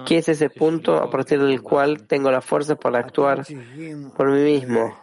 [0.05, 3.43] ¿Qué es ese punto a partir del cual tengo la fuerza para actuar
[4.15, 4.95] por mí mismo?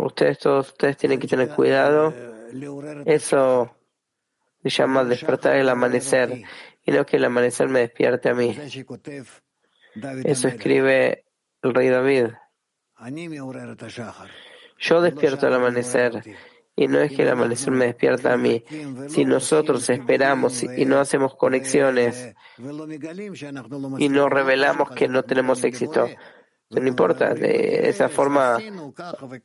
[0.00, 2.14] Ustedes todos ustedes tienen que tener cuidado.
[3.04, 3.70] Eso
[4.62, 6.42] se llama despertar el amanecer
[6.84, 8.56] y no que el amanecer me despierte a mí.
[10.24, 11.24] Eso escribe
[11.62, 12.26] el rey David.
[14.78, 16.22] Yo despierto al amanecer
[16.76, 18.64] y no es que el amanecer me despierta a mí.
[19.08, 22.34] Si nosotros esperamos y no hacemos conexiones
[23.98, 26.08] y no revelamos que no tenemos éxito,
[26.70, 28.58] no importa, de esa forma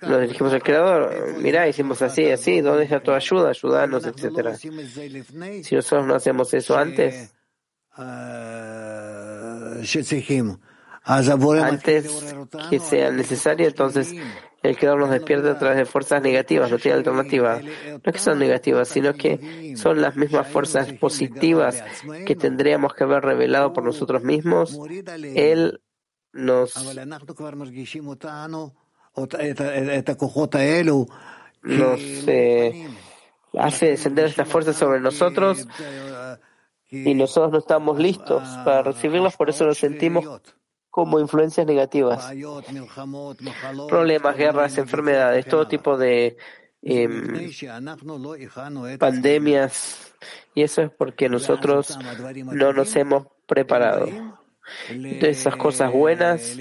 [0.01, 1.37] nos dirigimos al Creador.
[1.39, 3.49] Mirá, hicimos así, así, ¿dónde está tu ayuda?
[3.49, 4.55] Ayúdanos, etcétera.
[4.55, 7.33] Si nosotros no hacemos eso antes,
[11.05, 12.35] antes
[12.69, 14.13] que sea necesario, entonces
[14.61, 17.59] el creador nos despierta a través de fuerzas negativas, no tiene alternativa.
[17.59, 21.83] No es que son negativas, sino que son las mismas fuerzas positivas
[22.25, 24.79] que tendríamos que haber revelado por nosotros mismos.
[25.35, 25.81] Él
[26.31, 26.73] nos
[31.61, 32.87] nos eh,
[33.57, 35.67] hace descender estas fuerzas sobre nosotros
[36.93, 40.41] y nosotros no estamos listos para recibirlas, por eso lo sentimos
[40.91, 42.31] como influencias negativas.
[43.89, 46.37] Problemas, guerras, enfermedades, todo tipo de
[46.83, 47.49] em,
[48.99, 50.13] pandemias.
[50.53, 51.97] Y eso es porque nosotros
[52.51, 54.07] no nos hemos preparado.
[54.87, 56.57] Entonces esas cosas buenas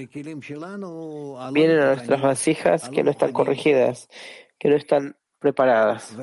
[1.51, 4.09] vienen a nuestras vasijas que no están corregidas,
[4.57, 6.15] que no están preparadas.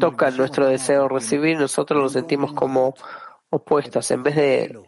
[0.00, 2.94] tocan nuestro deseo recibir, nosotros lo sentimos como
[3.50, 4.10] opuestos.
[4.10, 4.80] En vez de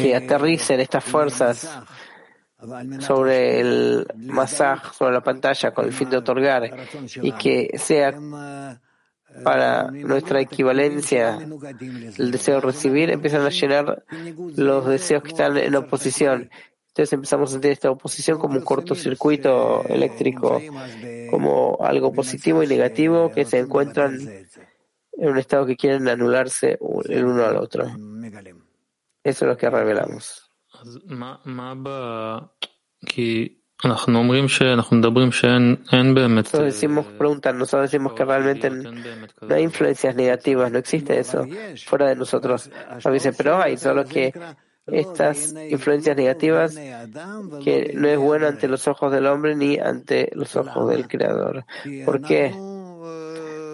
[0.00, 1.68] que aterricen estas fuerzas
[3.00, 6.62] sobre el masaje, sobre la pantalla, con el fin de otorgar,
[7.20, 8.14] y que sea
[9.44, 11.38] para nuestra equivalencia
[12.16, 14.04] el deseo de recibir, empiezan a llenar
[14.56, 16.48] los deseos que están en oposición
[16.96, 20.62] Entonces empezamos a sentir esta oposición como un cortocircuito eléctrico,
[21.30, 26.78] como algo positivo y negativo que se encuentran en un estado que quieren anularse
[27.10, 27.84] el uno al otro.
[29.22, 30.50] Eso es lo que revelamos.
[36.52, 41.46] Nosotros decimos, preguntan, nosotros decimos que realmente no hay influencias negativas, no existe eso
[41.84, 42.70] fuera de nosotros.
[43.12, 44.32] dice, pero hay, solo que
[44.86, 46.74] estas influencias negativas
[47.64, 51.64] que no es bueno ante los ojos del hombre ni ante los ojos del Creador.
[52.04, 52.54] ¿Por qué?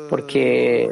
[0.09, 0.91] Porque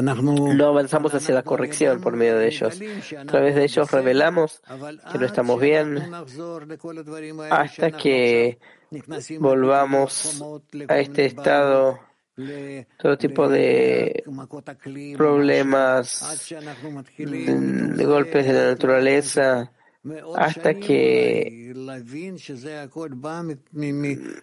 [0.00, 2.80] no avanzamos hacia la corrección por medio de ellos.
[3.18, 4.62] A través de ellos revelamos
[5.12, 6.10] que no estamos bien
[7.50, 8.58] hasta que
[9.38, 10.42] volvamos
[10.88, 12.00] a este estado,
[12.98, 14.24] todo tipo de
[15.16, 16.46] problemas,
[17.18, 19.72] de golpes de la naturaleza,
[20.36, 21.72] hasta que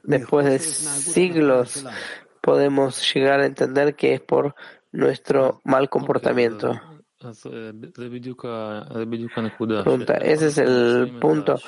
[0.03, 1.85] después de siglos
[2.41, 4.55] podemos llegar a entender que es por
[4.91, 6.79] nuestro mal comportamiento.
[9.83, 11.59] Pregunta, ese es el punto.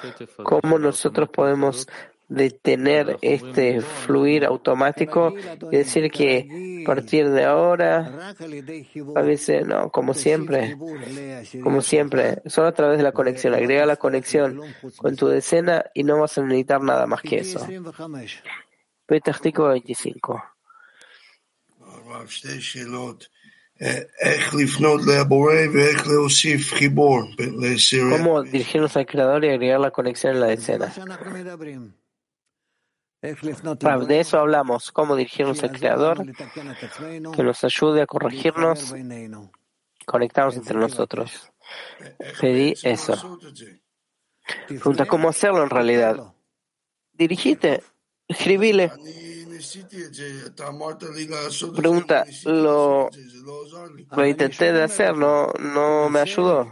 [0.43, 1.87] ¿Cómo nosotros podemos
[2.31, 5.33] detener este fluir automático
[5.69, 8.33] y decir que a partir de ahora,
[9.15, 10.77] a veces no, como siempre,
[11.61, 14.61] como siempre, solo a través de la conexión, agrega la conexión
[14.95, 17.67] con tu decena y no vas a necesitar nada más que eso.
[19.05, 20.41] Petástico 25.
[28.09, 30.47] ¿Cómo dirigirnos al Creador y agregar la conexión en la
[33.21, 33.97] escena?
[34.05, 36.25] De eso hablamos, cómo dirigirnos al Creador,
[37.35, 38.93] que nos ayude a corregirnos,
[40.05, 41.51] conectarnos entre nosotros.
[42.39, 43.39] Pedí eso.
[44.67, 46.33] Pregunta, ¿cómo hacerlo en realidad?
[47.13, 47.83] Dirigite,
[48.27, 48.91] escribile.
[51.75, 53.09] Pregunta, lo,
[54.11, 56.71] lo intenté de hacer, no, no me ayudó.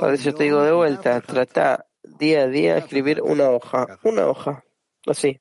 [0.00, 4.64] Para eso te digo de vuelta, trata día a día escribir una hoja, una hoja,
[5.06, 5.40] así.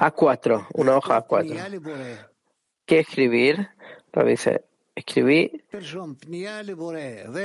[0.00, 2.26] A4, una hoja A4.
[2.84, 3.68] ¿Qué escribir?
[4.26, 5.62] Dice, escribí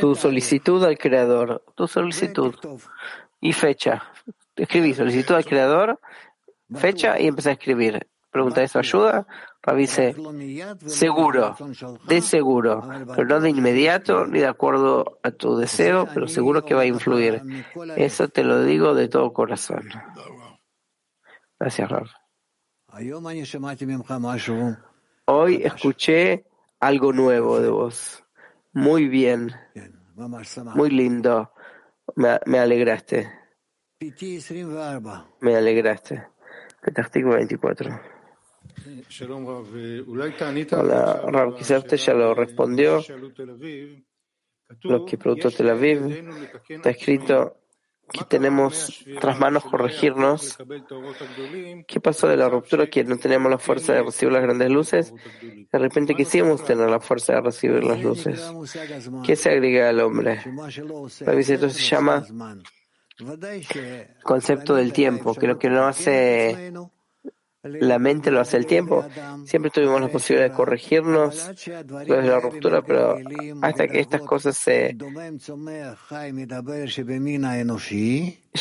[0.02, 2.56] tu solicitud al creador, tu solicitud.
[3.40, 4.12] Y fecha,
[4.56, 6.00] escribí solicitud al creador,
[6.74, 8.08] fecha y empecé a escribir.
[8.32, 9.28] Pregunta, ¿eso ayuda?
[9.74, 10.16] dice,
[10.86, 11.56] seguro,
[12.08, 16.76] de seguro, pero no de inmediato ni de acuerdo a tu deseo, pero seguro que
[16.76, 17.42] va a influir.
[17.96, 19.90] Eso te lo digo de todo corazón.
[21.60, 22.08] Gracias, Rav.
[25.26, 26.46] Hoy escuché
[26.80, 28.24] algo nuevo de vos.
[28.74, 29.52] Muy bien.
[30.76, 31.52] Muy lindo.
[32.16, 33.32] Me, me alegraste.
[35.42, 36.28] Me alegraste.
[36.82, 38.00] Petartico 24.
[40.74, 43.02] Hola, Rav, quizás usted ya lo respondió.
[44.84, 46.08] Lo que preguntó Tel Aviv
[46.68, 47.58] está escrito
[48.12, 50.58] que tenemos tras manos corregirnos.
[51.88, 55.14] ¿Qué pasó de la ruptura que no teníamos la fuerza de recibir las grandes luces?
[55.72, 58.52] De repente quisimos tener la fuerza de recibir las luces.
[59.26, 60.40] ¿Qué se agrega al hombre?
[61.26, 62.26] Esto se llama
[64.24, 66.74] concepto del tiempo, que lo que no hace
[67.66, 69.06] la mente lo hace el tiempo.
[69.46, 73.18] Siempre tuvimos la posibilidad de corregirnos después de la ruptura, pero
[73.62, 74.96] hasta que estas cosas se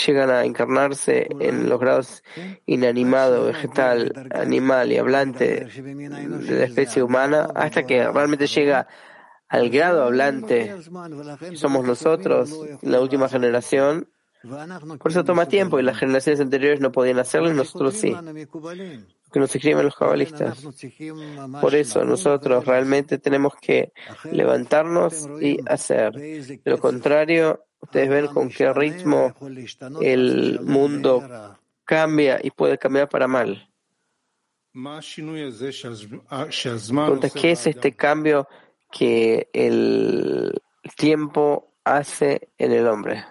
[0.07, 2.25] llegan a encarnarse en los grados
[2.67, 8.87] inanimado, vegetal, animal y hablante de la especie humana, hasta que realmente llega
[9.49, 10.75] al grado hablante,
[11.55, 14.09] somos nosotros, la última generación,
[14.99, 18.15] por eso toma tiempo y las generaciones anteriores no podían hacerlo y nosotros sí.
[19.33, 20.65] Que nos escriben los cabalistas.
[21.61, 23.93] Por eso nosotros realmente tenemos que
[24.31, 26.13] levantarnos y hacer.
[26.13, 29.35] De lo contrario, ustedes ven con qué ritmo
[30.01, 33.69] el mundo cambia y puede cambiar para mal.
[37.07, 38.49] Pregunta, ¿qué es este cambio
[38.91, 40.61] que el
[40.97, 43.25] tiempo hace en el hombre?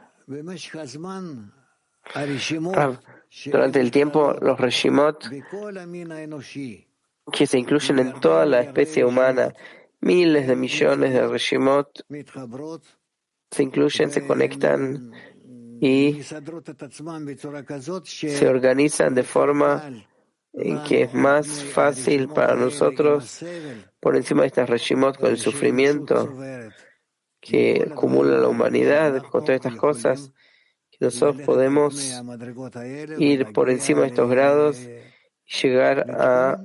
[3.46, 5.30] Durante el tiempo, los Reshimot
[7.32, 9.54] que se incluyen en toda la especie humana,
[10.02, 12.06] miles de millones de Reshimot
[13.50, 15.12] se incluyen, se conectan
[15.80, 16.22] y
[18.10, 19.92] se organizan de forma
[20.54, 23.44] en que es más fácil para nosotros
[24.00, 26.30] por encima de estas Reshimot con el sufrimiento
[27.44, 30.32] que acumula la humanidad con todas estas cosas,
[30.90, 32.22] que nosotros podemos
[33.18, 36.64] ir por encima de estos grados y llegar a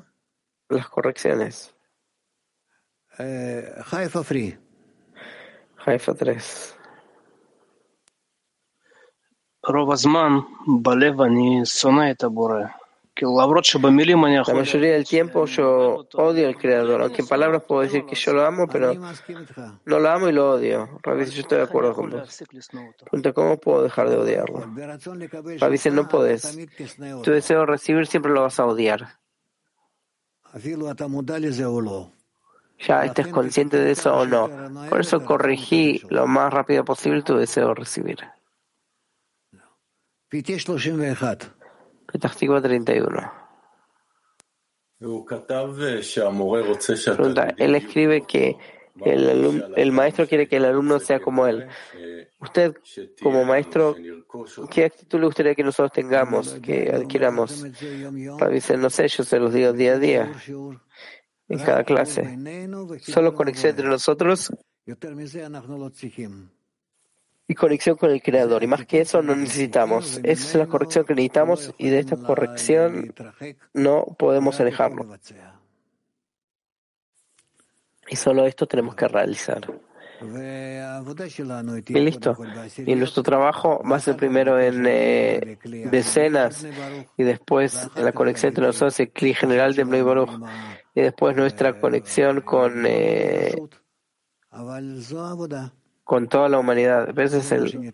[0.69, 1.75] las correcciones.
[3.91, 4.57] Haifa Free.
[5.85, 6.77] Haifa 3.
[14.47, 18.33] La mayoría del tiempo yo odio al Creador, aunque en palabras puedo decir que yo
[18.33, 20.99] lo amo, pero no lo amo y lo odio.
[21.03, 22.45] Rabbi dice, yo estoy de acuerdo con vos.
[23.01, 24.61] Pregunta, ¿cómo puedo dejar de odiarlo?
[25.59, 26.57] Rabbi dice, no puedes.
[27.25, 29.19] Tu deseo de recibir siempre lo vas a odiar.
[32.87, 34.49] Ya estés consciente de eso o no.
[34.89, 38.19] Por eso corregí lo más rápido posible tu deseo de recibir.
[42.11, 43.33] Petachtigua 31.
[47.17, 48.57] Pregunta, él escribe que
[49.05, 51.69] el, el, maestro quiere que el alumno sea como él.
[52.41, 52.75] Usted,
[53.23, 53.95] como maestro,
[54.71, 57.65] ¿qué actitud le gustaría que nosotros tengamos, que adquiramos?
[58.51, 60.33] Dice, no sé, yo se los digo día a día,
[61.49, 62.37] en cada clase.
[63.03, 64.51] Solo conexión entre nosotros
[67.49, 68.63] y conexión con el Creador.
[68.63, 70.21] Y más que eso no necesitamos.
[70.23, 73.15] Esa es la corrección que necesitamos y de esta corrección
[73.73, 75.17] no podemos alejarlo.
[78.11, 79.67] Y solo esto tenemos que realizar.
[81.87, 82.37] Y listo.
[82.85, 85.59] Y nuestro trabajo va a ser primero en eh,
[85.91, 86.67] decenas
[87.17, 90.31] y después en la conexión entre nosotros, el clic general de Bnei Baruch.
[90.95, 93.55] Y después nuestra conexión con eh,
[96.09, 97.17] con toda la humanidad.
[97.19, 97.93] Ese es el,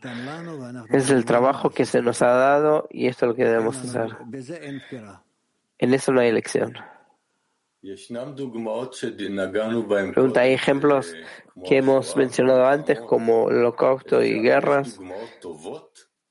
[0.88, 4.16] es el trabajo que se nos ha dado y esto es lo que debemos hacer.
[5.78, 6.74] En eso no hay elección.
[10.12, 11.12] Pregunta, ¿hay ejemplos
[11.68, 15.00] que hemos mencionado antes como holocausto y guerras?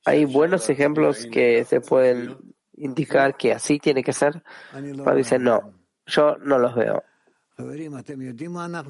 [0.06, 2.38] ¿Hay buenos ejemplos que se pueden
[2.78, 4.42] indicar que así tiene que ser?
[4.72, 5.74] Pablo dice, no,
[6.06, 7.04] yo no los veo.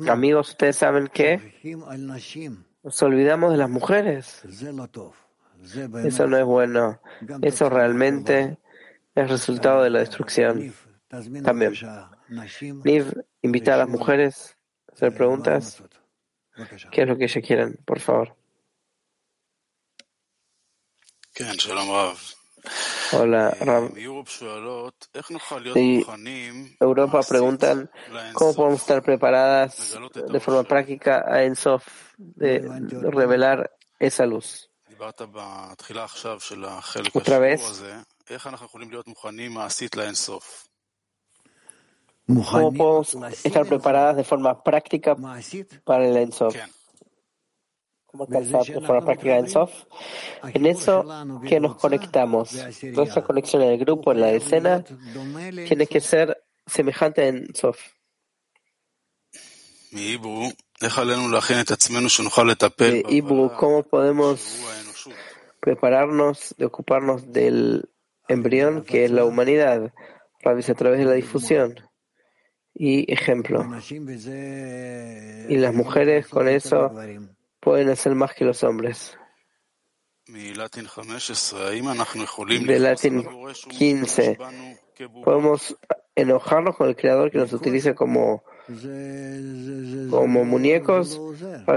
[0.09, 1.59] Amigos, ustedes saben que
[2.85, 4.43] nos olvidamos de las mujeres.
[6.05, 7.01] Eso no es bueno.
[7.41, 8.59] Eso realmente
[9.15, 10.75] es resultado de la destrucción.
[11.43, 11.73] También.
[12.85, 14.57] Niv, invita a las mujeres
[14.89, 15.83] a hacer preguntas.
[16.91, 17.79] ¿Qué es lo que ellas quieren?
[17.85, 18.37] Por favor.
[23.17, 23.93] Hola, Ram.
[23.93, 24.05] De
[26.81, 27.91] Europa preguntan
[28.33, 31.87] cómo podemos estar preparadas de forma práctica a Ensof
[32.19, 32.61] de
[33.11, 34.71] revelar esa luz.
[37.13, 37.83] Otra vez,
[42.27, 45.17] ¿cómo podemos estar preparadas de forma práctica
[45.85, 46.57] para el Ensof?
[48.15, 49.73] ¿Cómo alcanzar de forma práctica en Sof?
[50.53, 51.05] En eso
[51.49, 52.55] que nos conectamos.
[52.93, 54.85] Nuestra conexión en el grupo, en la escena,
[55.67, 57.77] tiene que ser semejante en Sof.
[63.11, 64.61] Ibu, ¿cómo podemos
[65.59, 67.91] prepararnos de ocuparnos del
[68.29, 69.93] embrión que es la humanidad?
[70.47, 71.75] a través de la difusión.
[72.75, 73.65] Y ejemplo.
[75.49, 76.93] Y las mujeres con eso
[77.65, 79.19] pueden hacer más que los hombres.
[82.67, 83.27] De latín
[83.69, 84.39] 15,
[85.25, 85.77] podemos
[86.15, 88.45] enojarnos con el Creador que nos utiliza como,
[90.11, 91.21] como muñecos.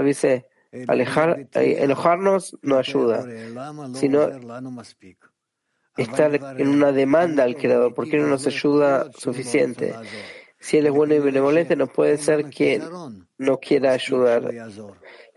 [0.04, 0.46] Dice,
[0.86, 3.26] alejar, eh, enojarnos no ayuda,
[3.94, 4.28] sino
[5.96, 9.94] estar en una demanda al Creador, porque no nos ayuda suficiente.
[10.60, 12.82] Si Él es bueno y benevolente, no puede ser que
[13.38, 14.52] no quiera ayudar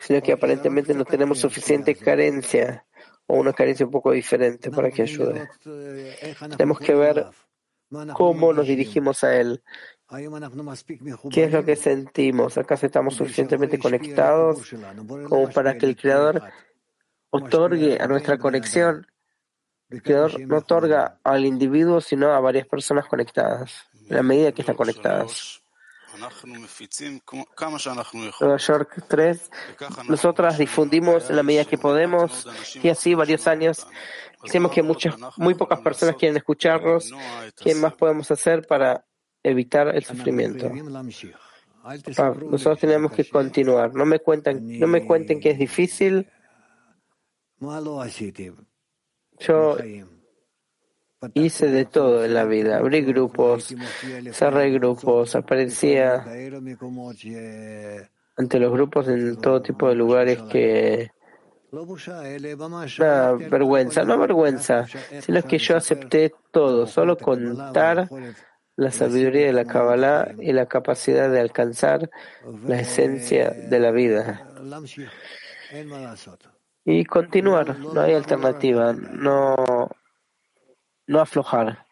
[0.01, 2.85] sino que aparentemente no tenemos suficiente carencia
[3.27, 5.47] o una carencia un poco diferente para que ayude.
[6.57, 7.27] Tenemos que ver
[8.13, 9.63] cómo nos dirigimos a Él.
[11.29, 12.57] ¿Qué es lo que sentimos?
[12.57, 14.73] ¿Acaso estamos suficientemente conectados
[15.29, 16.41] como para que el Creador
[17.29, 19.05] otorgue a nuestra conexión?
[19.89, 24.75] El Creador no otorga al individuo, sino a varias personas conectadas, la medida que están
[24.75, 25.61] conectadas.
[28.41, 29.51] Nueva York 3.
[30.07, 32.47] Nosotras difundimos en la medida que podemos
[32.81, 33.87] y así varios años.
[34.43, 37.11] Decimos que muchas, muy pocas personas quieren escucharnos.
[37.55, 39.05] ¿Qué más podemos hacer para
[39.43, 40.69] evitar el sufrimiento?
[42.43, 43.93] nosotros tenemos que continuar.
[43.93, 46.29] No me cuenten, no me cuenten que es difícil.
[49.39, 49.77] Yo
[51.33, 52.77] Hice de todo en la vida.
[52.77, 53.75] Abrí grupos,
[54.31, 56.25] cerré grupos, aparecía
[58.37, 61.11] ante los grupos en todo tipo de lugares que
[61.71, 64.85] una vergüenza, no vergüenza,
[65.21, 68.09] sino que yo acepté todo, solo contar
[68.75, 72.09] la sabiduría de la Kabbalah y la capacidad de alcanzar
[72.65, 74.47] la esencia de la vida.
[76.83, 79.55] Y continuar, no hay alternativa, no,
[81.11, 81.85] no aflojar.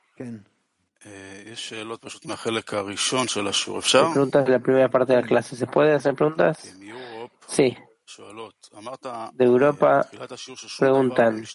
[4.14, 5.56] Preguntas de la primera parte de la clase.
[5.56, 6.76] ¿Se puede hacer preguntas?
[7.48, 7.78] Sí.
[9.34, 10.08] De Europa
[10.80, 11.46] preguntan,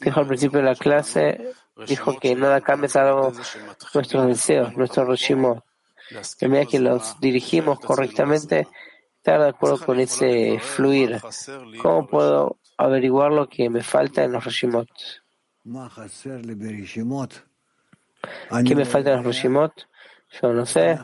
[0.00, 1.52] dijo al principio de la clase,
[1.86, 3.32] dijo que nada cambia salvo
[3.94, 5.62] nuestros deseos, nuestros regimos.
[6.38, 8.66] Que medida que los dirigimos correctamente,
[9.16, 11.20] estar de acuerdo con ese fluir.
[11.80, 14.88] ¿Cómo puedo averiguar lo que me falta en los regimot?
[18.66, 19.72] ¿Qué me falta en los regimot?
[20.40, 20.98] Yo no sé.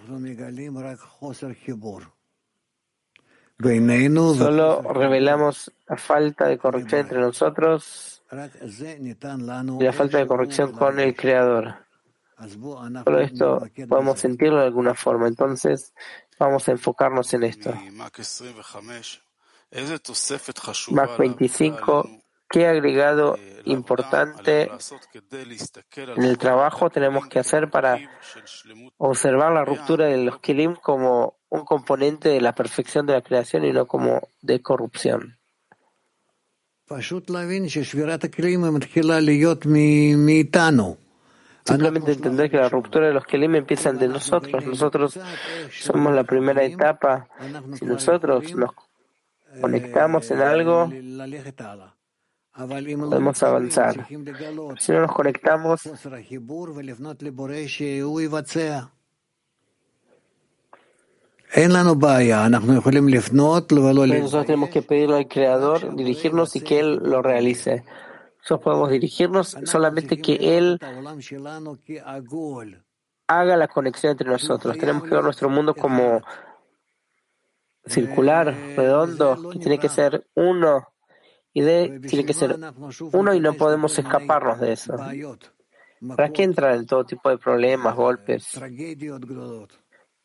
[4.35, 11.15] Solo revelamos la falta de corrección entre nosotros y la falta de corrección con el
[11.15, 11.75] Creador.
[13.05, 15.29] Solo esto podemos sentirlo de alguna forma.
[15.29, 15.93] Entonces,
[16.39, 17.75] vamos a enfocarnos en esto.
[20.91, 22.20] Mac 25
[22.51, 24.69] ¿Qué agregado importante
[25.97, 28.01] en el trabajo tenemos que hacer para
[28.97, 33.65] observar la ruptura de los Kilim como un componente de la perfección de la creación
[33.65, 35.39] y no como de corrupción?
[41.65, 44.67] Simplemente entender que la ruptura de los Kelim empieza de nosotros.
[44.67, 45.21] Nosotros
[45.71, 47.29] somos la primera etapa.
[47.75, 48.71] Si nosotros nos
[49.61, 50.91] conectamos en algo,
[52.69, 54.07] podemos avanzar.
[54.79, 55.81] Si no nos conectamos,
[64.21, 67.85] nosotros tenemos que pedirle al Creador, dirigirnos y que Él lo realice.
[68.39, 70.79] Nosotros podemos dirigirnos solamente que Él
[73.27, 74.79] haga la conexión entre nosotros.
[74.79, 76.23] Tenemos que ver nuestro mundo como
[77.85, 80.87] circular, redondo, que tiene que ser uno
[81.53, 82.57] y de, tiene que ser
[83.13, 84.97] uno y no podemos escaparnos de eso.
[86.17, 88.59] ¿Para qué entrar en todo tipo de problemas, golpes,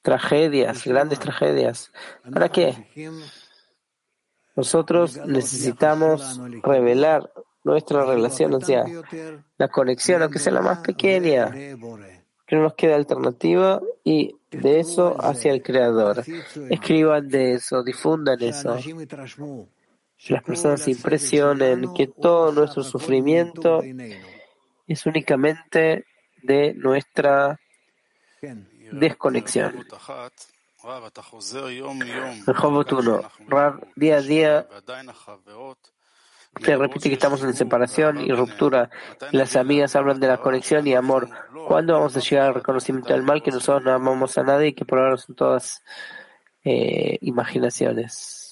[0.01, 1.91] tragedias, grandes tragedias?
[2.31, 2.87] ¿Para qué?
[4.55, 7.29] Nosotros necesitamos revelar
[7.63, 8.85] nuestra relación, o sea,
[9.57, 15.17] la conexión, aunque sea la más pequeña, que no nos quede alternativa y de eso
[15.19, 16.23] hacia el Creador.
[16.69, 18.77] Escriban de eso, difundan eso
[20.29, 23.81] las personas se impresionen que todo nuestro sufrimiento
[24.87, 26.05] es únicamente
[26.41, 27.59] de nuestra
[28.91, 29.85] desconexión.
[32.45, 33.31] Rehobot 1.
[33.95, 34.67] día a día
[36.63, 38.89] se repite que estamos en separación y ruptura.
[39.31, 41.29] Las amigas hablan de la conexión y amor.
[41.67, 44.73] ¿Cuándo vamos a llegar al reconocimiento del mal que nosotros no amamos a nadie y
[44.73, 45.83] que por ahora son todas
[46.63, 48.44] eh, imaginaciones?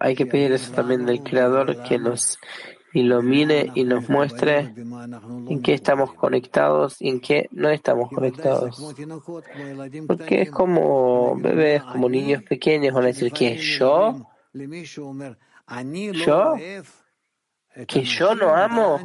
[0.00, 2.38] Hay que pedir eso también del Creador que nos
[2.92, 4.72] ilumine y nos muestre
[5.48, 8.94] en qué estamos conectados y en qué no estamos conectados.
[10.06, 14.30] Porque es como bebés, como niños pequeños, van a decir que yo,
[16.12, 16.54] yo,
[17.86, 19.00] que yo no amo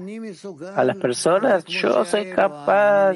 [0.75, 3.15] a las personas, yo soy capaz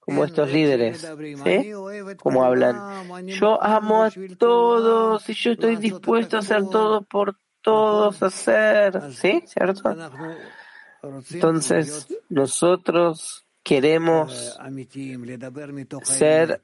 [0.00, 1.06] como estos líderes,
[1.44, 1.72] ¿sí?
[2.18, 3.26] Como hablan.
[3.26, 9.42] Yo amo a todos y yo estoy dispuesto a hacer todo por todos hacer, ¿sí?
[9.46, 9.94] ¿Cierto?
[11.30, 14.58] Entonces, nosotros queremos
[16.02, 16.60] ser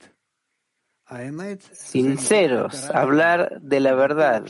[1.72, 4.44] sinceros, hablar de la verdad.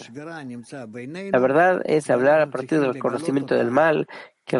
[1.32, 4.08] La verdad es hablar a partir del conocimiento del mal
[4.46, 4.58] que,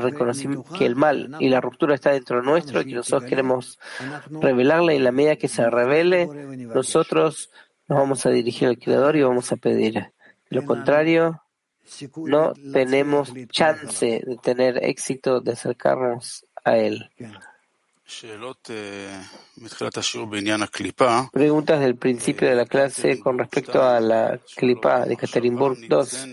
[0.77, 3.79] que el mal y la ruptura está dentro nuestro y que nosotros queremos
[4.29, 7.51] revelarla y en la medida que se revele, nosotros
[7.89, 9.95] nos vamos a dirigir al Creador y vamos a pedir.
[9.95, 10.13] De
[10.51, 11.43] lo contrario,
[12.17, 17.09] no tenemos chance de tener éxito, de acercarnos a Él.
[21.33, 26.29] Preguntas del principio de la clase con respecto a la clipa de Katerinburg 2.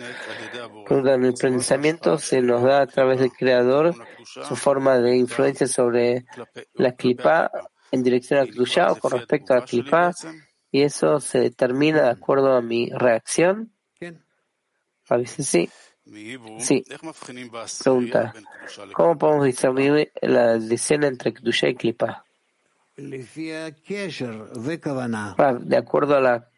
[0.86, 3.96] Preguntan, ¿el pensamiento se nos da a través del Creador
[4.48, 6.26] su forma de influencia sobre
[6.76, 7.50] la clipa
[7.92, 10.12] en dirección a Kedusha o con respecto a la clipa?
[10.70, 13.74] ¿Y eso se determina de acuerdo a mi reacción?
[15.10, 15.70] A veces sí.
[16.60, 16.84] Sí.
[17.84, 18.34] Pregunta.
[18.94, 22.26] ¿Cómo podemos discernir la escena entre Kedusha y Klipa?
[25.62, 26.50] de acuerdo a la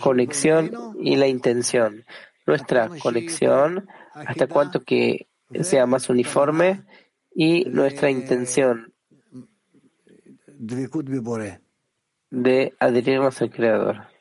[0.00, 2.04] conexión y la intención.
[2.46, 5.28] Nuestra conexión, hasta cuanto que
[5.62, 6.82] sea más uniforme,
[7.34, 8.92] y nuestra intención
[12.30, 14.11] de adherirnos al Creador.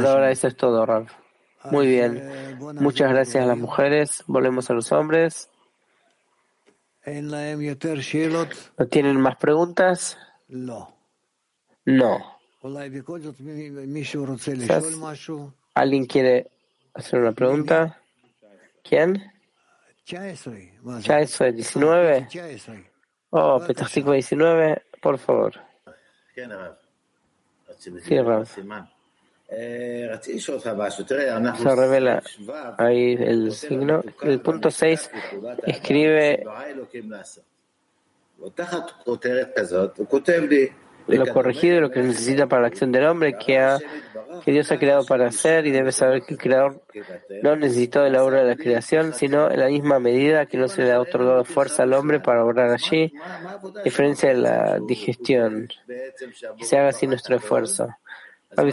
[0.00, 1.06] Por ahora eso es todo, Rav.
[1.70, 2.58] Muy bien.
[2.80, 4.22] Muchas gracias a las mujeres.
[4.26, 5.48] Volvemos a los hombres.
[8.78, 10.18] ¿No tienen más preguntas?
[11.84, 12.38] No.
[15.74, 16.50] ¿Alguien quiere
[16.94, 17.98] hacer una pregunta?
[18.84, 19.22] ¿Quién?
[21.02, 22.28] Chaesoy, 19.
[23.30, 25.71] Oh, Petartico 19, por favor.
[28.02, 28.46] Sí, Rav.
[31.56, 32.22] Se revela
[32.78, 34.02] ahí el signo.
[34.22, 35.10] El punto 6
[35.66, 36.42] escribe
[41.06, 43.78] lo corregido y lo que necesita para la acción del hombre que,
[44.44, 46.82] que Dios ha creado para hacer y debe saber que el Creador
[47.42, 50.68] no necesitó de la obra de la creación, sino en la misma medida que no
[50.68, 53.12] se le ha otorgado fuerza al hombre para obrar allí,
[53.84, 55.68] diferencia de la digestión,
[56.58, 57.88] que se haga así nuestro esfuerzo.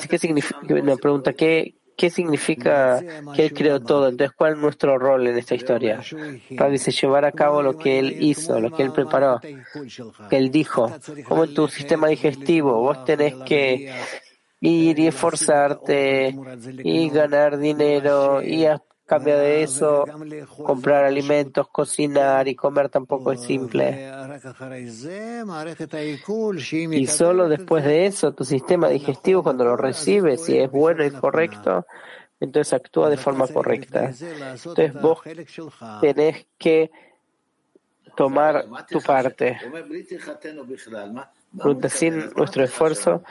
[0.09, 0.59] ¿qué significa?
[0.69, 3.03] Una pregunta, ¿qué, ¿Qué significa
[3.35, 4.07] que Él creó todo?
[4.07, 6.01] Entonces, ¿cuál es nuestro rol en esta historia?
[6.51, 9.41] Rabbi llevar a cabo lo que Él hizo, lo que Él preparó,
[10.29, 10.89] que Él dijo.
[11.27, 13.93] Como en tu sistema digestivo, vos tenés que
[14.61, 16.33] ir y esforzarte
[16.85, 18.65] y ganar dinero y
[19.09, 20.05] cambio de eso,
[20.63, 24.11] comprar alimentos, cocinar y comer tampoco es simple.
[26.91, 31.09] Y solo después de eso, tu sistema digestivo, cuando lo recibes, si es bueno y
[31.09, 31.87] correcto,
[32.39, 34.11] entonces actúa de forma correcta.
[34.11, 35.19] Entonces vos
[35.99, 36.91] tenés que
[38.15, 39.59] tomar tu parte.
[41.57, 43.23] Pregunta, sin nuestro esfuerzo,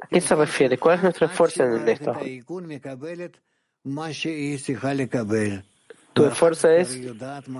[0.00, 0.78] ¿a qué se refiere?
[0.78, 2.16] ¿Cuál es nuestro esfuerzo en esto?
[6.12, 6.98] Tu esfuerzo es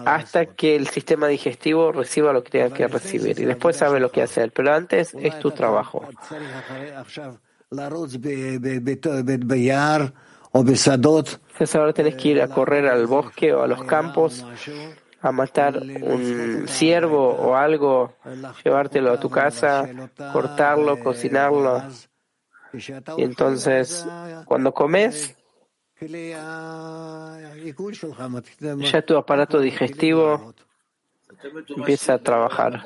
[0.06, 4.10] hasta que el sistema digestivo reciba lo que tenga que recibir y después sabe lo
[4.10, 6.02] que hacer, pero antes es tu trabajo.
[11.52, 14.44] Entonces ahora tenés que ir a correr al bosque o a los campos
[15.20, 18.14] a matar un ciervo o algo,
[18.64, 19.88] llevártelo a tu casa,
[20.32, 21.82] cortarlo, cocinarlo.
[23.16, 24.06] Y entonces,
[24.44, 25.34] cuando comes,
[28.92, 30.54] ya tu aparato digestivo
[31.76, 32.82] empieza a trabajar.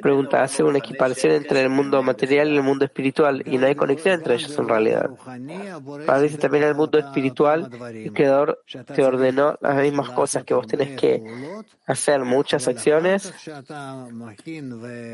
[0.00, 3.42] Pregunta, ¿hace una equiparación entre el mundo material y el mundo espiritual?
[3.46, 5.10] Y no hay conexión entre ellos en realidad.
[6.06, 10.98] Parece también el mundo espiritual, el Creador te ordenó las mismas cosas que vos tenés
[10.98, 11.22] que
[11.86, 13.34] hacer, muchas acciones,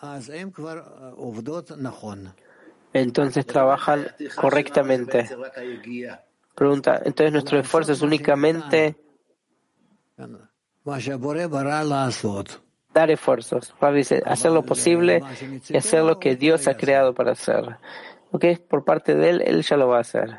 [2.93, 5.29] entonces trabajan correctamente.
[6.55, 8.97] Pregunta, entonces nuestro esfuerzo es únicamente
[12.95, 13.75] dar esfuerzos,
[14.25, 15.23] hacer lo posible
[15.69, 17.77] y hacer lo que Dios ha creado para hacer.
[18.33, 20.37] Lo que es por parte de Él, Él ya lo va a hacer.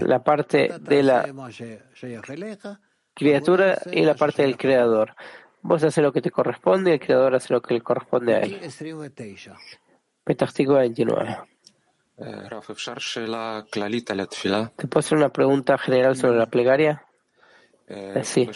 [0.00, 1.54] La parte de la
[3.14, 5.14] criatura y la parte del creador.
[5.66, 8.40] Vos haces lo que te corresponde y el creador hace lo que le corresponde a
[8.40, 8.60] él.
[10.22, 11.38] Petartigo 29.
[12.18, 12.48] Eh,
[14.76, 17.04] ¿Te puedo hacer una pregunta general sobre la plegaria?
[17.88, 18.46] Eh, eh, sí.
[18.46, 18.52] La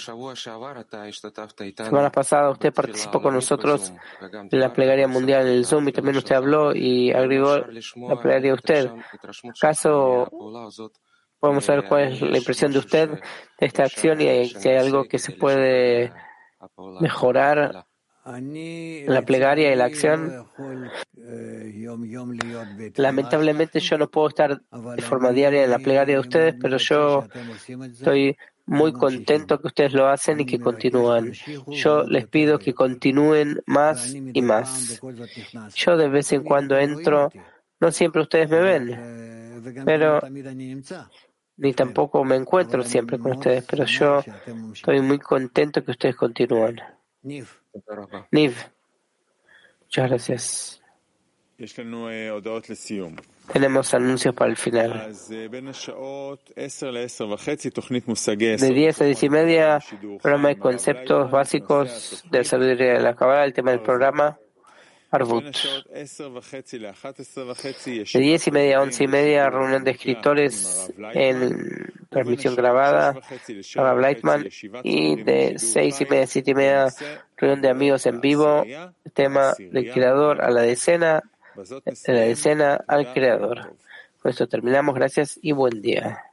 [1.84, 6.16] semana pasada usted participó con nosotros en la plegaria mundial en el Zoom y también
[6.16, 8.90] usted habló y agregó la plegaria de usted.
[9.56, 10.28] ¿Acaso
[11.40, 15.04] podemos saber cuál es la impresión de usted de esta acción y si hay algo
[15.04, 16.12] que se puede
[17.00, 17.86] mejorar
[18.24, 20.46] la plegaria y la acción.
[22.96, 27.26] Lamentablemente yo no puedo estar de forma diaria en la plegaria de ustedes, pero yo
[27.92, 28.36] estoy
[28.66, 31.32] muy contento que ustedes lo hacen y que continúan.
[31.68, 35.00] Yo les pido que continúen más y más.
[35.74, 37.30] Yo de vez en cuando entro,
[37.80, 40.20] no siempre ustedes me ven, pero
[41.60, 44.22] ni tampoco me encuentro siempre con ustedes, pero yo
[44.72, 46.80] estoy muy contento que ustedes continúen.
[48.30, 48.54] Niv,
[49.82, 50.82] muchas gracias.
[53.52, 55.12] Tenemos anuncios para el final.
[58.62, 59.78] De 10 a 10 y media,
[60.22, 64.38] programa de conceptos básicos de sabiduría de la Kabbalah, el tema del programa.
[65.10, 65.44] Arvut.
[68.12, 73.20] De 10 y media a 11 y media, reunión de escritores en transmisión grabada,
[73.74, 74.48] Rabbi Leitman,
[74.84, 76.88] y de 6 y media a 7 y media,
[77.36, 78.64] reunión de amigos en vivo,
[79.12, 81.22] tema del creador a la decena,
[81.56, 83.74] de la decena al creador.
[84.22, 84.94] Con esto terminamos.
[84.94, 86.29] Gracias y buen día.